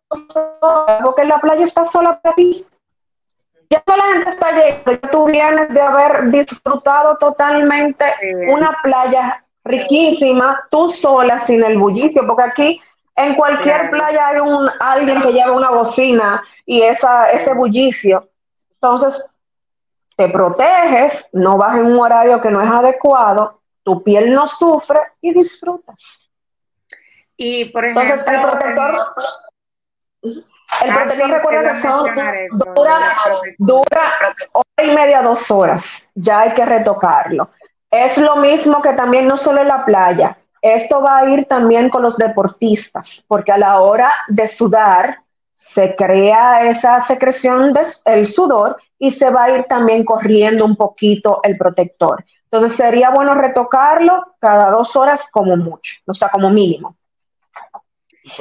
[1.03, 2.65] porque la playa está sola para ti.
[3.75, 8.05] Ya toda la gente está llegando, tú vienes de haber disfrutado totalmente
[8.47, 12.81] una playa riquísima, tú sola, sin el bullicio, porque aquí
[13.17, 18.29] en cualquier playa hay un alguien que lleva una bocina y esa, ese bullicio.
[18.75, 19.21] Entonces,
[20.15, 25.01] te proteges, no vas en un horario que no es adecuado, tu piel no sufre
[25.19, 25.99] y disfrutas.
[27.35, 29.07] Y por ejemplo, el protector,
[30.83, 32.05] el protector recuerda que son,
[32.73, 33.15] dura,
[33.57, 34.13] dura
[34.51, 35.83] hora y media, dos horas,
[36.15, 37.49] ya hay que retocarlo.
[37.89, 41.89] Es lo mismo que también no solo en la playa, esto va a ir también
[41.89, 45.19] con los deportistas, porque a la hora de sudar
[45.53, 47.71] se crea esa secreción
[48.05, 52.25] del sudor y se va a ir también corriendo un poquito el protector.
[52.43, 56.95] Entonces sería bueno retocarlo cada dos horas como mucho, o sea, como mínimo.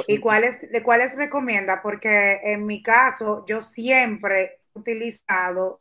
[0.07, 1.81] ¿Y cuáles, de cuáles recomienda?
[1.81, 5.77] Porque en mi caso yo siempre he utilizado,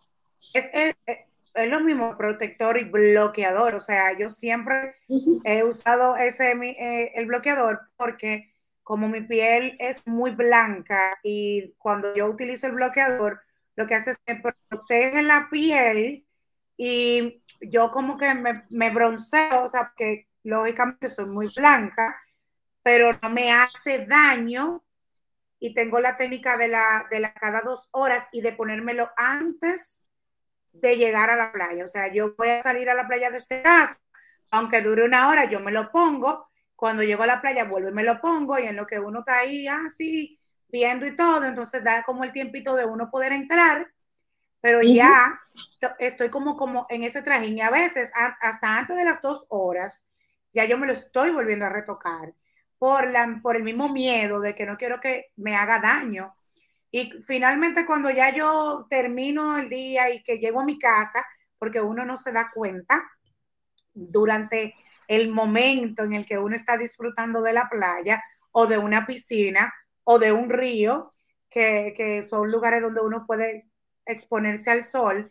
[0.53, 3.75] es el, es lo mismo protector y bloqueador.
[3.75, 4.97] O sea, yo siempre
[5.45, 12.15] he usado ese eh, el bloqueador porque como mi piel es muy blanca y cuando
[12.15, 13.41] yo utilizo el bloqueador,
[13.77, 16.27] lo que hace es que protege la piel
[16.77, 22.15] y yo como que me, me bronceo, o sea, porque lógicamente soy muy blanca,
[22.85, 24.85] pero no me hace daño
[25.59, 30.07] y tengo la técnica de la, de la cada dos horas y de ponérmelo antes
[30.71, 31.87] de llegar a la playa.
[31.87, 33.99] O sea, yo voy a salir a la playa de este casa,
[34.51, 36.51] aunque dure una hora, yo me lo pongo.
[36.77, 38.59] Cuando llego a la playa, vuelvo y me lo pongo.
[38.59, 42.33] Y en lo que uno está ahí así, viendo y todo, entonces da como el
[42.33, 43.91] tiempito de uno poder entrar.
[44.61, 45.41] Pero ya
[45.99, 50.07] estoy como, como en ese trajín y a veces hasta antes de las dos horas,
[50.53, 52.35] ya yo me lo estoy volviendo a retocar
[52.85, 56.35] por, la, por el mismo miedo de que no quiero que me haga daño.
[56.91, 61.25] Y finalmente cuando ya yo termino el día y que llego a mi casa,
[61.59, 63.03] porque uno no se da cuenta
[63.95, 64.75] durante
[65.09, 69.73] el momento en el que uno está disfrutando de la playa o de una piscina
[70.05, 71.11] o de un río,
[71.49, 73.67] que, que son lugares donde uno puede
[74.05, 75.31] exponerse al sol,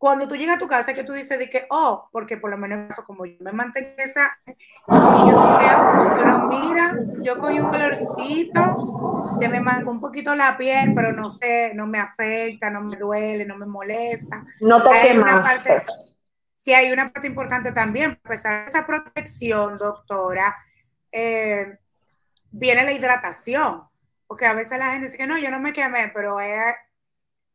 [0.00, 2.56] cuando tú llegas a tu casa que tú dices de que, oh, porque por lo
[2.56, 5.58] menos eso, como yo me mantengo esa, y yo
[6.16, 11.28] pero mira, yo cogí un colorcito, se me marcó un poquito la piel, pero no
[11.28, 14.42] sé, no me afecta, no me duele, no me molesta.
[14.62, 15.44] No te quemas.
[16.54, 20.56] Sí, hay una parte importante también, a pesar de esa protección, doctora,
[21.12, 21.76] eh,
[22.50, 23.82] viene la hidratación,
[24.26, 26.74] porque a veces la gente dice que no, yo no me quemé, pero es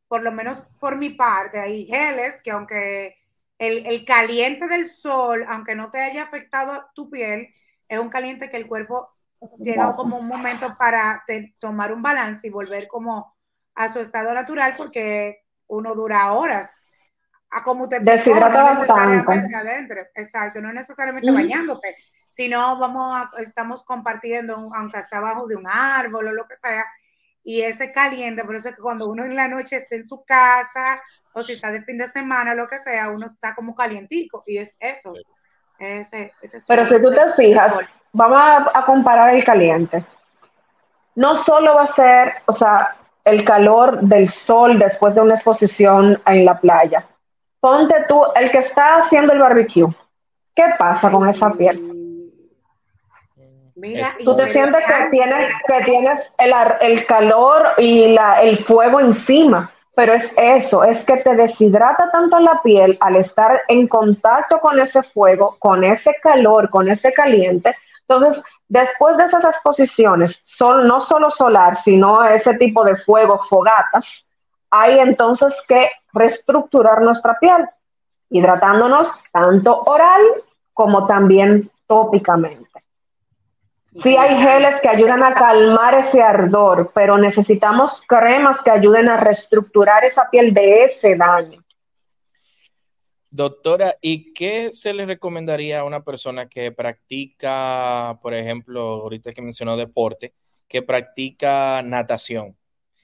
[0.08, 3.18] por lo menos por mi parte, hay geles que aunque
[3.58, 7.50] el, caliente del sol, aunque no te haya afectado tu piel,
[7.88, 9.10] es un caliente que el cuerpo
[9.60, 11.24] llega como un momento para
[11.60, 13.36] tomar un balance y volver como
[13.76, 16.90] a su estado natural porque uno dura horas
[17.52, 20.02] a como te deshidrata bastante adentro.
[20.16, 21.96] Exacto, no necesariamente bañándote,
[22.30, 26.86] sino vamos a, estamos compartiendo, aunque sea abajo de un árbol o lo que sea,
[27.48, 30.26] y ese caliente, por eso es que cuando uno en la noche está en su
[30.26, 31.00] casa
[31.32, 34.58] o si está de fin de semana, lo que sea, uno está como calientico y
[34.58, 35.14] es eso.
[35.78, 36.34] Ese,
[36.68, 37.78] Pero si tú te fijas,
[38.14, 38.40] vamos
[38.74, 40.04] a, comparar el caliente.
[41.14, 46.20] No solo va a ser, o sea, el calor del sol después de una exposición
[46.26, 47.06] en la playa.
[47.60, 49.94] Ponte tú, el que está haciendo el barbecue,
[50.56, 51.95] ¿qué pasa con esa piel?
[53.76, 59.02] Mira, tú te sientes que tienes, que tienes el, el calor y la, el fuego
[59.02, 64.60] encima, pero es eso, es que te deshidrata tanto la piel al estar en contacto
[64.60, 67.76] con ese fuego, con ese calor, con ese caliente.
[68.08, 74.26] Entonces, después de esas exposiciones, son no solo solar, sino ese tipo de fuego, fogatas,
[74.70, 77.68] hay entonces que reestructurar nuestra piel,
[78.30, 80.22] hidratándonos tanto oral
[80.74, 82.85] como también tópicamente.
[84.02, 89.18] Sí hay geles que ayudan a calmar ese ardor, pero necesitamos cremas que ayuden a
[89.18, 91.64] reestructurar esa piel de ese daño.
[93.30, 99.42] Doctora, ¿y qué se le recomendaría a una persona que practica, por ejemplo, ahorita que
[99.42, 100.34] mencionó deporte,
[100.68, 102.58] que practica natación?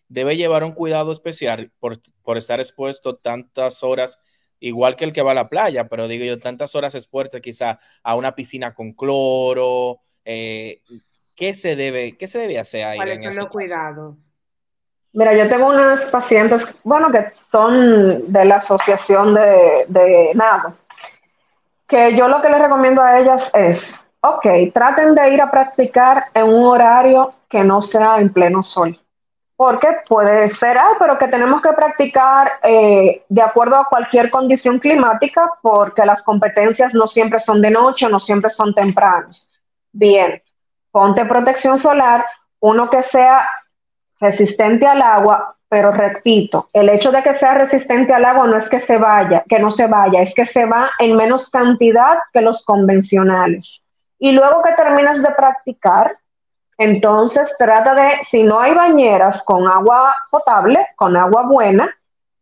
[0.10, 4.20] ¿Debe llevar un cuidado especial por, por estar expuesto tantas horas,
[4.60, 7.80] igual que el que va a la playa, pero digo yo, tantas horas expuesto quizá
[8.04, 10.82] a una piscina con cloro, eh,
[11.36, 12.98] ¿qué, se debe, ¿Qué se debe hacer ahí?
[12.98, 14.16] ¿Cuáles son los cuidados?
[15.14, 20.74] Mira, yo tengo unas pacientes, bueno, que son de la asociación de, de nado,
[21.92, 26.28] que yo lo que les recomiendo a ellas es, ok, traten de ir a practicar
[26.34, 28.98] en un horario que no sea en pleno sol.
[29.58, 34.80] Porque puede ser, ah, pero que tenemos que practicar eh, de acuerdo a cualquier condición
[34.80, 39.51] climática, porque las competencias no siempre son de noche, no siempre son tempranos.
[39.92, 40.42] Bien,
[40.92, 42.26] ponte protección solar,
[42.60, 43.48] uno que sea
[44.20, 48.70] resistente al agua, pero repito, el hecho de que sea resistente al agua no es
[48.70, 52.42] que se vaya, que no se vaya, es que se va en menos cantidad que
[52.42, 53.82] los convencionales.
[54.20, 56.18] Y luego que terminas de practicar,
[56.78, 61.90] entonces trata de, si no hay bañeras con agua potable, con agua buena,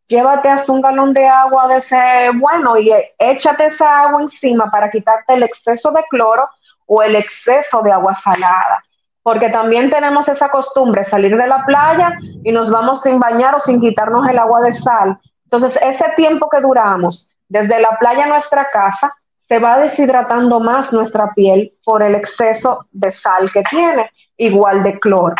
[0.08, 4.89] llévate hasta un galón de agua de ese bueno y échate esa agua encima para
[4.89, 6.50] quitarte el exceso de cloro
[6.90, 8.84] o el exceso de agua salada.
[9.22, 13.60] Porque también tenemos esa costumbre, salir de la playa y nos vamos sin bañar o
[13.60, 15.18] sin quitarnos el agua de sal.
[15.44, 19.14] Entonces, ese tiempo que duramos desde la playa a nuestra casa,
[19.50, 25.00] se va deshidratando más nuestra piel por el exceso de sal que tiene, igual de
[25.00, 25.36] cloro.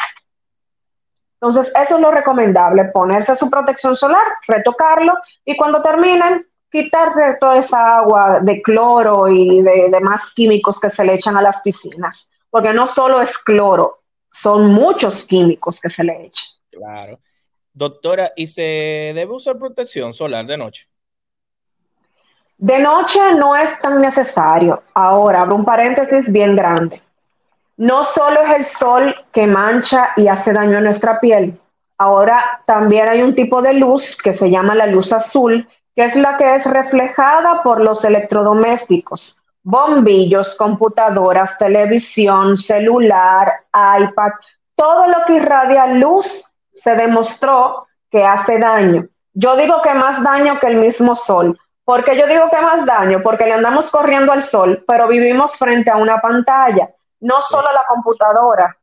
[1.40, 5.14] Entonces, eso es lo recomendable, ponerse su protección solar, retocarlo
[5.46, 11.04] y cuando terminen, quitarse toda esa agua de cloro y de demás químicos que se
[11.04, 16.04] le echan a las piscinas, porque no solo es cloro, son muchos químicos que se
[16.04, 16.46] le echan.
[16.72, 17.20] Claro.
[17.74, 18.62] Doctora, ¿y se
[19.16, 20.88] debe usar protección solar de noche?
[22.58, 24.84] De noche no es tan necesario.
[24.94, 27.02] Ahora, abro un paréntesis bien grande.
[27.78, 31.58] No solo es el sol que mancha y hace daño a nuestra piel.
[31.98, 35.66] Ahora también hay un tipo de luz que se llama la luz azul,
[36.00, 44.32] que es la que es reflejada por los electrodomésticos, bombillos, computadoras, televisión, celular, iPad,
[44.76, 46.42] todo lo que irradia luz
[46.72, 49.08] se demostró que hace daño.
[49.34, 51.60] Yo digo que más daño que el mismo sol.
[51.84, 53.20] ¿Por qué yo digo que más daño?
[53.22, 57.84] Porque le andamos corriendo al sol, pero vivimos frente a una pantalla, no solo la
[57.86, 58.78] computadora.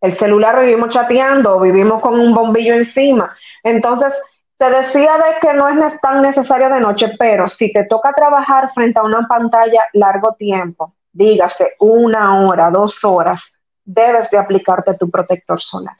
[0.00, 3.36] El celular vivimos chateando, vivimos con un bombillo encima.
[3.62, 4.12] Entonces,
[4.56, 8.72] te decía de que no es tan necesario de noche, pero si te toca trabajar
[8.72, 13.40] frente a una pantalla largo tiempo, dígase una hora, dos horas,
[13.84, 15.96] debes de aplicarte tu protector solar.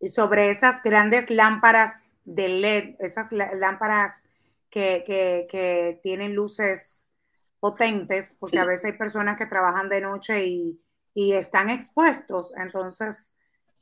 [0.00, 4.28] Y sobre esas grandes lámparas de LED, esas lámparas
[4.70, 7.12] que, tienen luces
[7.58, 10.80] potentes, porque a veces hay personas que trabajan de noche y,
[11.14, 13.37] y están expuestos, entonces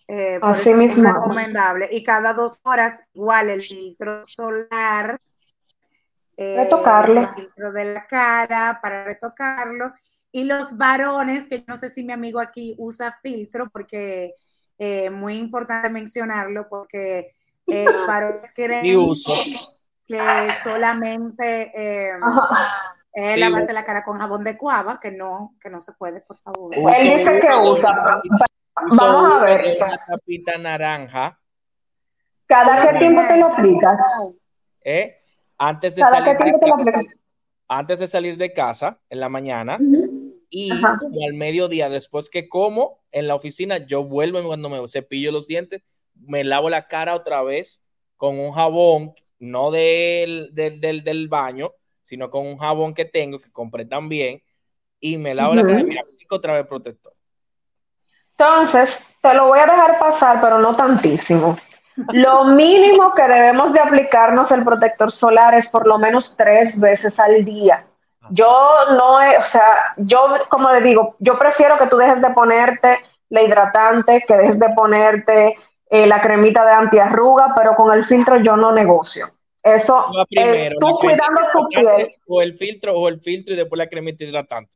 [0.08, 1.08] eh, Así mismo.
[1.08, 1.88] Es recomendable.
[1.90, 5.18] Y cada dos horas, igual el filtro solar.
[6.36, 7.20] Eh, retocarlo.
[7.20, 9.92] El filtro de la cara para retocarlo.
[10.30, 14.34] Y los varones, que no sé si mi amigo aquí usa filtro, porque
[14.78, 17.32] eh, muy importante mencionarlo, porque
[17.66, 18.82] eh, varones quieren
[20.06, 22.12] que solamente eh,
[23.12, 26.38] eh, lavarse la cara con jabón de cuava, que no, que no se puede, por
[26.38, 26.74] favor.
[26.74, 28.20] Él dice que usa
[28.76, 29.66] Vamos a ver.
[29.76, 31.40] Una tapita naranja.
[32.46, 33.98] ¿Cada qué tiempo te lo aplicas?
[34.84, 35.16] ¿Eh?
[35.58, 37.02] Antes de salir de casa,
[37.68, 39.78] antes de salir de casa en la mañana
[40.50, 45.32] y como al mediodía después que como en la oficina yo vuelvo cuando me cepillo
[45.32, 45.82] los dientes
[46.14, 47.82] me lavo la cara otra vez
[48.16, 51.72] con un jabón no del, del, del, baño
[52.02, 54.42] sino con un jabón que tengo que compré también
[55.00, 57.15] y me lavo la cara y otra vez protector
[58.38, 61.56] Entonces, te lo voy a dejar pasar, pero no tantísimo.
[62.12, 67.18] Lo mínimo que debemos de aplicarnos el protector solar es por lo menos tres veces
[67.18, 67.86] al día.
[68.30, 72.30] Yo no, he, o sea, yo como le digo, yo prefiero que tú dejes de
[72.30, 72.98] ponerte
[73.30, 75.54] la hidratante, que dejes de ponerte
[75.88, 79.30] eh, la cremita de antiarruga, pero con el filtro yo no negocio.
[79.62, 82.10] Eso, eh, tú cuidando tu piel.
[82.28, 84.70] O el filtro, o el filtro y después la cremita hidratante.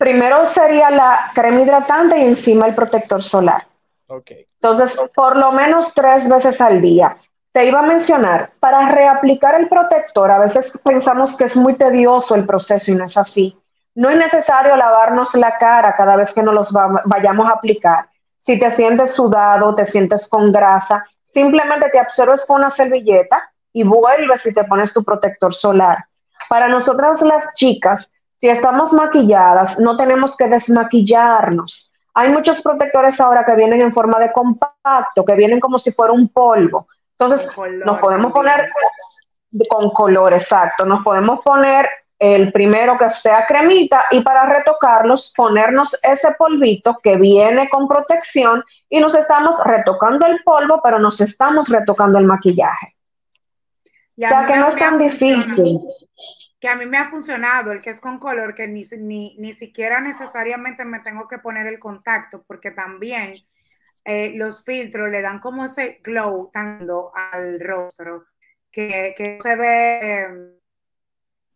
[0.00, 3.66] Primero sería la crema hidratante y encima el protector solar.
[4.06, 4.46] Okay.
[4.54, 7.18] Entonces, por lo menos tres veces al día.
[7.52, 12.34] Te iba a mencionar, para reaplicar el protector, a veces pensamos que es muy tedioso
[12.34, 13.54] el proceso y no es así.
[13.94, 16.70] No es necesario lavarnos la cara cada vez que nos los
[17.04, 18.08] vayamos a aplicar.
[18.38, 23.82] Si te sientes sudado, te sientes con grasa, simplemente te absorbes con una servilleta y
[23.82, 26.06] vuelves y te pones tu protector solar.
[26.48, 28.08] Para nosotras las chicas,
[28.40, 31.92] si estamos maquilladas, no tenemos que desmaquillarnos.
[32.14, 36.14] Hay muchos protectores ahora que vienen en forma de compacto, que vienen como si fuera
[36.14, 36.88] un polvo.
[37.18, 37.46] Entonces,
[37.84, 38.66] nos podemos poner
[39.68, 40.86] con color, exacto.
[40.86, 41.86] Nos podemos poner
[42.18, 48.64] el primero que sea cremita y para retocarlos ponernos ese polvito que viene con protección
[48.88, 52.94] y nos estamos retocando el polvo, pero nos estamos retocando el maquillaje.
[54.16, 55.80] o sea que no es tan difícil.
[56.60, 59.52] Que a mí me ha funcionado el que es con color, que ni, ni, ni
[59.54, 63.34] siquiera necesariamente me tengo que poner el contacto, porque también
[64.04, 68.26] eh, los filtros le dan como ese glow tanto al rostro,
[68.70, 70.59] que, que se ve...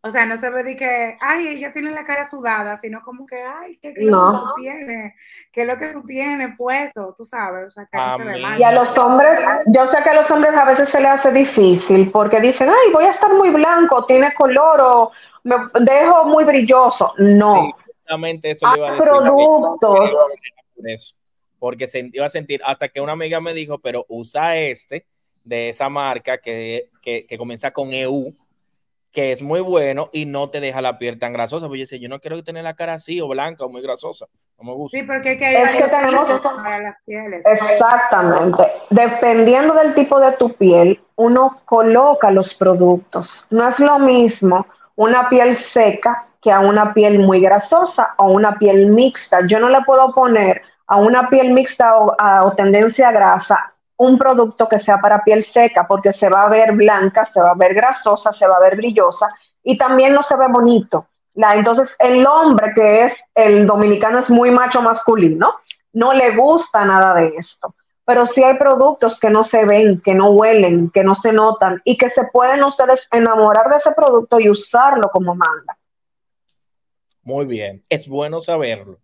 [0.06, 3.24] O sea, no se ve de que, ay, ella tiene la cara sudada, sino como
[3.24, 4.38] que, ay, qué no.
[4.38, 5.14] tú tienes,
[5.50, 8.38] qué es lo que tú tienes puesto, tú sabes, o sea, que no se ve
[8.38, 8.60] mal.
[8.60, 9.30] Y a los hombres,
[9.64, 12.92] yo sé que a los hombres a veces se les hace difícil porque dicen, ay,
[12.92, 15.10] voy a estar muy blanco, tiene color o
[15.44, 17.14] me dejo muy brilloso.
[17.16, 17.54] No.
[17.54, 19.08] Sí, justamente eso le iba a decir.
[19.08, 21.14] productos.
[21.58, 25.06] porque se iba a sentir, hasta que una amiga me dijo, pero usa este
[25.44, 28.34] de esa marca que, que, que comienza con EU
[29.14, 31.68] que es muy bueno y no te deja la piel tan grasosa.
[31.68, 34.26] Pues yo decía, yo no quiero tener la cara así o blanca o muy grasosa.
[34.58, 34.98] No me gusta.
[34.98, 37.44] Sí, porque hay que hay es que para las pieles.
[37.46, 38.64] Exactamente.
[38.90, 43.46] Dependiendo del tipo de tu piel, uno coloca los productos.
[43.50, 48.58] No es lo mismo una piel seca que a una piel muy grasosa o una
[48.58, 49.46] piel mixta.
[49.46, 54.18] Yo no le puedo poner a una piel mixta o, o tendencia a grasa un
[54.18, 57.56] producto que sea para piel seca, porque se va a ver blanca, se va a
[57.56, 59.28] ver grasosa, se va a ver brillosa
[59.62, 61.08] y también no se ve bonito.
[61.34, 65.54] La, entonces, el hombre que es el dominicano es muy macho masculino,
[65.92, 67.74] no le gusta nada de esto.
[68.06, 71.80] Pero sí hay productos que no se ven, que no huelen, que no se notan
[71.84, 75.78] y que se pueden ustedes enamorar de ese producto y usarlo como manda.
[77.22, 78.98] Muy bien, es bueno saberlo.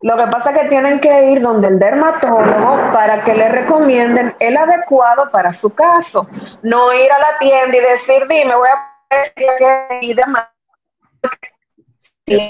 [0.00, 4.34] Lo que pasa es que tienen que ir donde el dermatólogo para que le recomienden
[4.40, 6.26] el adecuado para su caso.
[6.62, 8.92] No ir a la tienda y decir, dime, voy a
[9.34, 10.48] que y demás.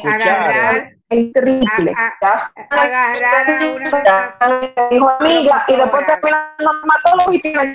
[0.05, 1.93] Agarrar, triple.
[2.71, 4.39] agarrar a una de esas.
[4.91, 7.73] Dijo amiga, y después termina el dermatólogo y tiene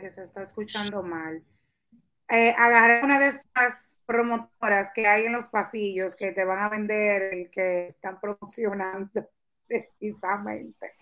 [0.00, 1.42] que se está escuchando mal.
[2.30, 6.68] Eh, agarrar una de esas promotoras que hay en los pasillos que te van a
[6.68, 9.28] vender el que están promocionando
[9.66, 10.92] precisamente.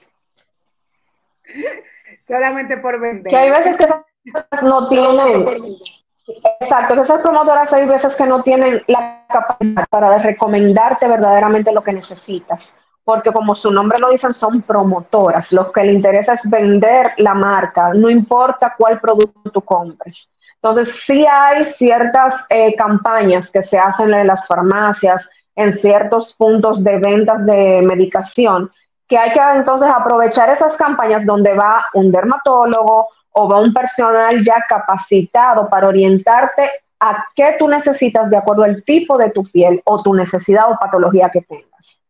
[2.26, 3.30] Solamente por vender.
[3.30, 3.86] Que hay veces que
[4.62, 5.44] no tienen.
[6.60, 11.92] Exacto, esas promotoras hay veces que no tienen la capacidad para recomendarte verdaderamente lo que
[11.92, 12.72] necesitas,
[13.02, 15.52] porque como su nombre lo dicen, son promotoras.
[15.52, 20.28] Lo que le interesa es vender la marca, no importa cuál producto tú compres.
[20.62, 26.82] Entonces, sí hay ciertas eh, campañas que se hacen en las farmacias, en ciertos puntos
[26.82, 28.70] de ventas de medicación,
[29.06, 34.40] que hay que entonces aprovechar esas campañas donde va un dermatólogo o va un personal
[34.42, 39.80] ya capacitado para orientarte a qué tú necesitas de acuerdo al tipo de tu piel
[39.84, 42.00] o tu necesidad o patología que tengas.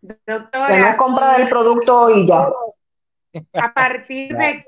[0.00, 2.48] Doctora, que no compra el producto y ya.
[3.54, 4.64] A partir de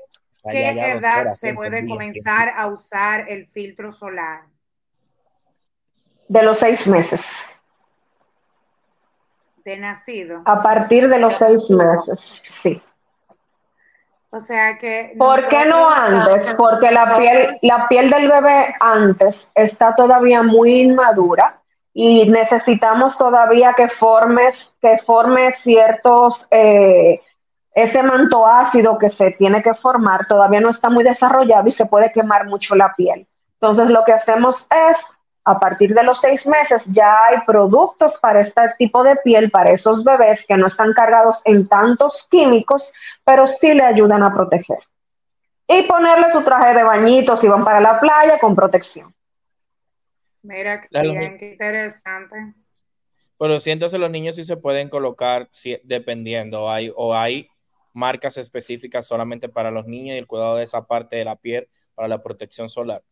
[0.49, 4.41] ¿Qué edad se puede comenzar a usar el filtro solar?
[6.27, 7.25] De los seis meses.
[9.63, 10.41] De nacido.
[10.45, 12.81] A partir de los seis meses, sí.
[14.29, 15.13] O sea que.
[15.17, 16.55] ¿Por qué no antes?
[16.57, 21.61] Porque la piel, la piel del bebé antes está todavía muy inmadura
[21.93, 27.21] y necesitamos todavía que formes, que forme ciertos eh,
[27.73, 31.85] ese manto ácido que se tiene que formar todavía no está muy desarrollado y se
[31.85, 33.27] puede quemar mucho la piel.
[33.53, 34.97] Entonces lo que hacemos es
[35.45, 39.71] a partir de los seis meses ya hay productos para este tipo de piel, para
[39.71, 42.91] esos bebés que no están cargados en tantos químicos,
[43.25, 44.79] pero sí le ayudan a proteger.
[45.67, 49.13] Y ponerle su traje de bañito si van para la playa con protección.
[50.43, 52.53] Mira, qué interesante.
[53.39, 55.49] Pero si entonces los niños sí se pueden colocar
[55.83, 57.49] dependiendo, hay, o hay
[57.93, 61.69] marcas específicas solamente para los niños y el cuidado de esa parte de la piel
[61.95, 63.03] para la protección solar.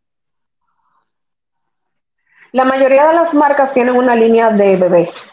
[2.51, 5.23] La mayoría de las marcas tienen una línea de bebés,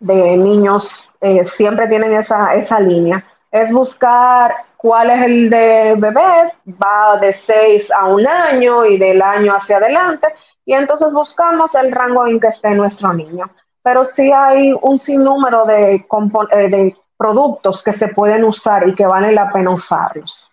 [0.00, 3.22] de niños, eh, siempre tienen esa, esa línea.
[3.50, 9.20] Es buscar cuál es el de bebés, va de 6 a un año y del
[9.20, 10.28] año hacia adelante,
[10.64, 13.50] y entonces buscamos el rango en que esté nuestro niño.
[13.82, 19.06] Pero sí hay un sinnúmero de, eh, de productos que se pueden usar y que
[19.06, 20.50] vale la pena usarlos.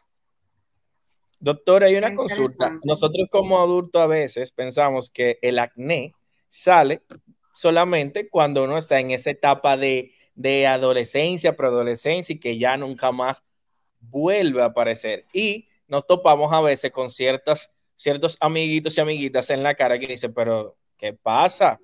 [1.39, 2.79] Doctora, hay una consulta.
[2.83, 6.13] Nosotros como adultos a veces pensamos que el acné
[6.47, 7.01] sale
[7.51, 10.13] solamente cuando uno está en esa etapa de,
[10.67, 13.43] adolescencia, preadolescencia y que ya nunca más
[13.99, 15.25] vuelve a aparecer.
[15.33, 20.07] Y nos topamos a veces con ciertas, ciertos amiguitos y amiguitas en la cara que
[20.07, 21.79] dicen, pero ¿qué pasa?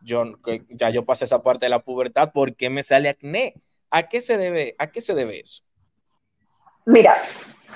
[0.00, 0.24] Yo,
[0.70, 3.54] ya yo pasé esa parte de la pubertad, ¿por qué me sale acné?
[3.94, 5.62] ¿A qué se debe, a qué se debe eso?
[6.86, 7.14] Mira,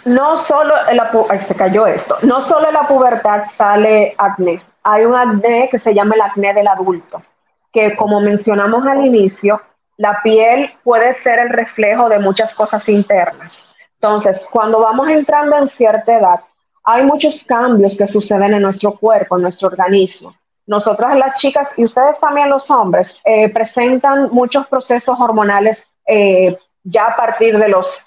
[0.06, 5.14] no solo la se cayó esto, no solo en la pubertad sale acné, hay un
[5.14, 7.22] acné que se llama el acné del adulto,
[7.70, 9.60] que como mencionamos al inicio,
[9.98, 13.62] la piel puede ser el reflejo de muchas cosas internas.
[14.00, 16.40] Entonces, cuando vamos entrando en cierta edad,
[16.84, 20.34] hay muchos cambios que suceden en nuestro cuerpo, en nuestro organismo.
[20.66, 27.06] Nosotras las chicas y ustedes también los hombres eh, presentan muchos procesos hormonales eh, ya
[27.06, 27.98] a partir de los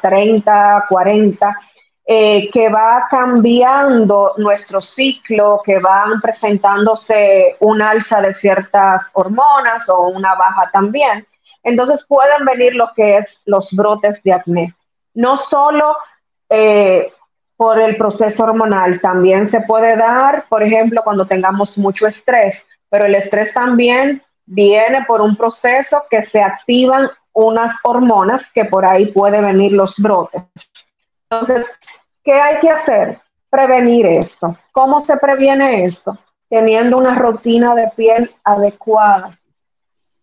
[0.00, 1.56] 30, 40,
[2.08, 10.08] eh, que va cambiando nuestro ciclo, que van presentándose un alza de ciertas hormonas o
[10.08, 11.26] una baja también.
[11.62, 14.74] Entonces pueden venir lo que es los brotes de acné.
[15.14, 15.96] No solo
[16.48, 17.12] eh,
[17.56, 23.06] por el proceso hormonal, también se puede dar, por ejemplo, cuando tengamos mucho estrés, pero
[23.06, 29.12] el estrés también viene por un proceso que se activan unas hormonas que por ahí
[29.12, 30.42] puede venir los brotes.
[31.28, 31.66] Entonces,
[32.24, 33.20] ¿qué hay que hacer?
[33.50, 34.56] Prevenir esto.
[34.72, 36.18] ¿Cómo se previene esto?
[36.48, 39.38] Teniendo una rutina de piel adecuada.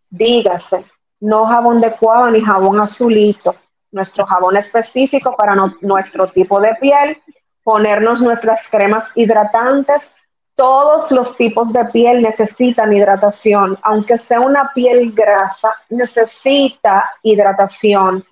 [0.09, 0.85] Dígase,
[1.19, 3.55] no jabón de cuava ni jabón azulito,
[3.91, 7.21] nuestro jabón específico para nuestro tipo de piel,
[7.63, 10.09] ponernos nuestras cremas hidratantes
[10.55, 18.23] todos los tipos de piel necesitan hidratación, aunque sea una piel grasa, necesita hidratación.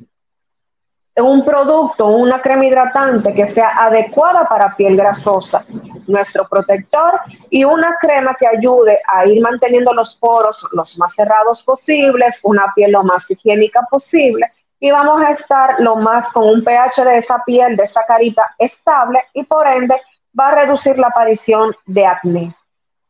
[1.17, 5.65] Un producto, una crema hidratante que sea adecuada para piel grasosa,
[6.07, 7.19] nuestro protector
[7.49, 12.71] y una crema que ayude a ir manteniendo los poros los más cerrados posibles, una
[12.75, 14.51] piel lo más higiénica posible.
[14.79, 18.55] Y vamos a estar lo más con un pH de esa piel, de esa carita
[18.57, 19.95] estable y por ende
[20.37, 22.55] va a reducir la aparición de acné.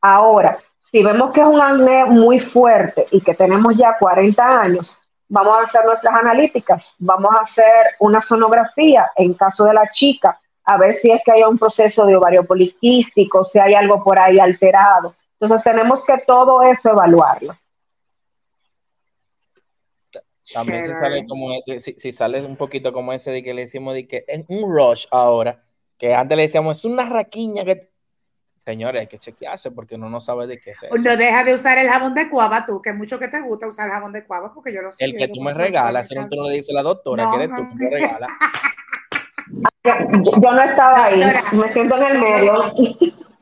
[0.01, 0.59] Ahora,
[0.91, 4.97] si vemos que es un acné muy fuerte y que tenemos ya 40 años,
[5.29, 10.39] vamos a hacer nuestras analíticas, vamos a hacer una sonografía en caso de la chica,
[10.65, 14.19] a ver si es que hay un proceso de ovario poliquístico, si hay algo por
[14.19, 15.15] ahí alterado.
[15.39, 17.55] Entonces tenemos que todo eso evaluarlo.
[20.53, 23.61] También si sale, como, e, si, si sale un poquito como ese de que le
[23.61, 25.63] decimos de que en un rush ahora,
[26.01, 27.91] que antes le decíamos, es una raquiña que...
[28.65, 30.95] Señores, hay que chequearse porque uno no sabe de qué es eso.
[30.95, 33.85] No deja de usar el jabón de cuava tú, que mucho que te gusta usar
[33.85, 35.05] el jabón de cuava porque yo lo sé.
[35.05, 37.69] El que tú me regalas, eso no te lo dice la doctora, que eres tú
[37.69, 38.31] que me regalas.
[39.83, 41.21] Yo no estaba ahí,
[41.51, 42.73] me siento en el medio.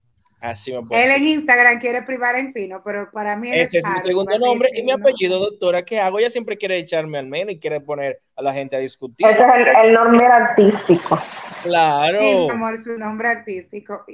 [0.43, 4.01] Así me él en Instagram quiere privar en fino, pero para mí Ese es, mi
[4.01, 5.85] segundo nombre y mi apellido, doctora.
[5.85, 6.19] ¿Qué hago?
[6.19, 9.25] Ella siempre quiere echarme al menos y quiere poner a la gente a discutir.
[9.25, 11.17] Ese es el nombre artístico.
[11.63, 12.19] Claro.
[12.19, 14.03] Sí, amor, su nombre artístico.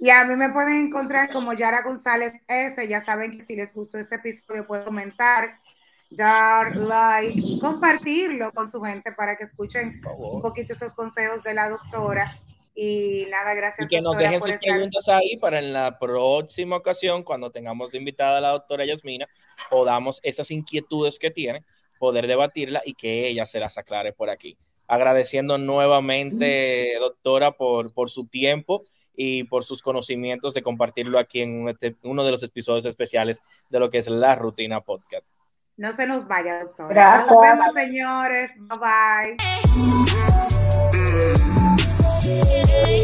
[0.00, 2.86] Y, a mí me pueden encontrar como Yara González S.
[2.88, 5.50] Ya saben que si les gustó este episodio pueden comentar,
[6.10, 11.68] dar like, compartirlo con su gente para que escuchen un poquito esos consejos de la
[11.68, 12.26] doctora.
[12.80, 13.86] Y nada, gracias.
[13.86, 18.38] Y que nos dejen sus preguntas ahí para en la próxima ocasión, cuando tengamos invitada
[18.38, 19.26] a la doctora Yasmina,
[19.68, 21.64] podamos esas inquietudes que tiene,
[21.98, 24.56] poder debatirla y que ella se las aclare por aquí
[24.88, 28.82] agradeciendo nuevamente, doctora, por, por su tiempo
[29.14, 33.78] y por sus conocimientos de compartirlo aquí en este, uno de los episodios especiales de
[33.78, 35.26] lo que es la rutina podcast.
[35.76, 36.88] No se nos vaya, doctora.
[36.88, 37.30] Gracias.
[37.30, 38.50] Nos vemos, señores.
[38.56, 39.36] Bye
[41.58, 41.67] bye.
[42.28, 42.97] Yeah.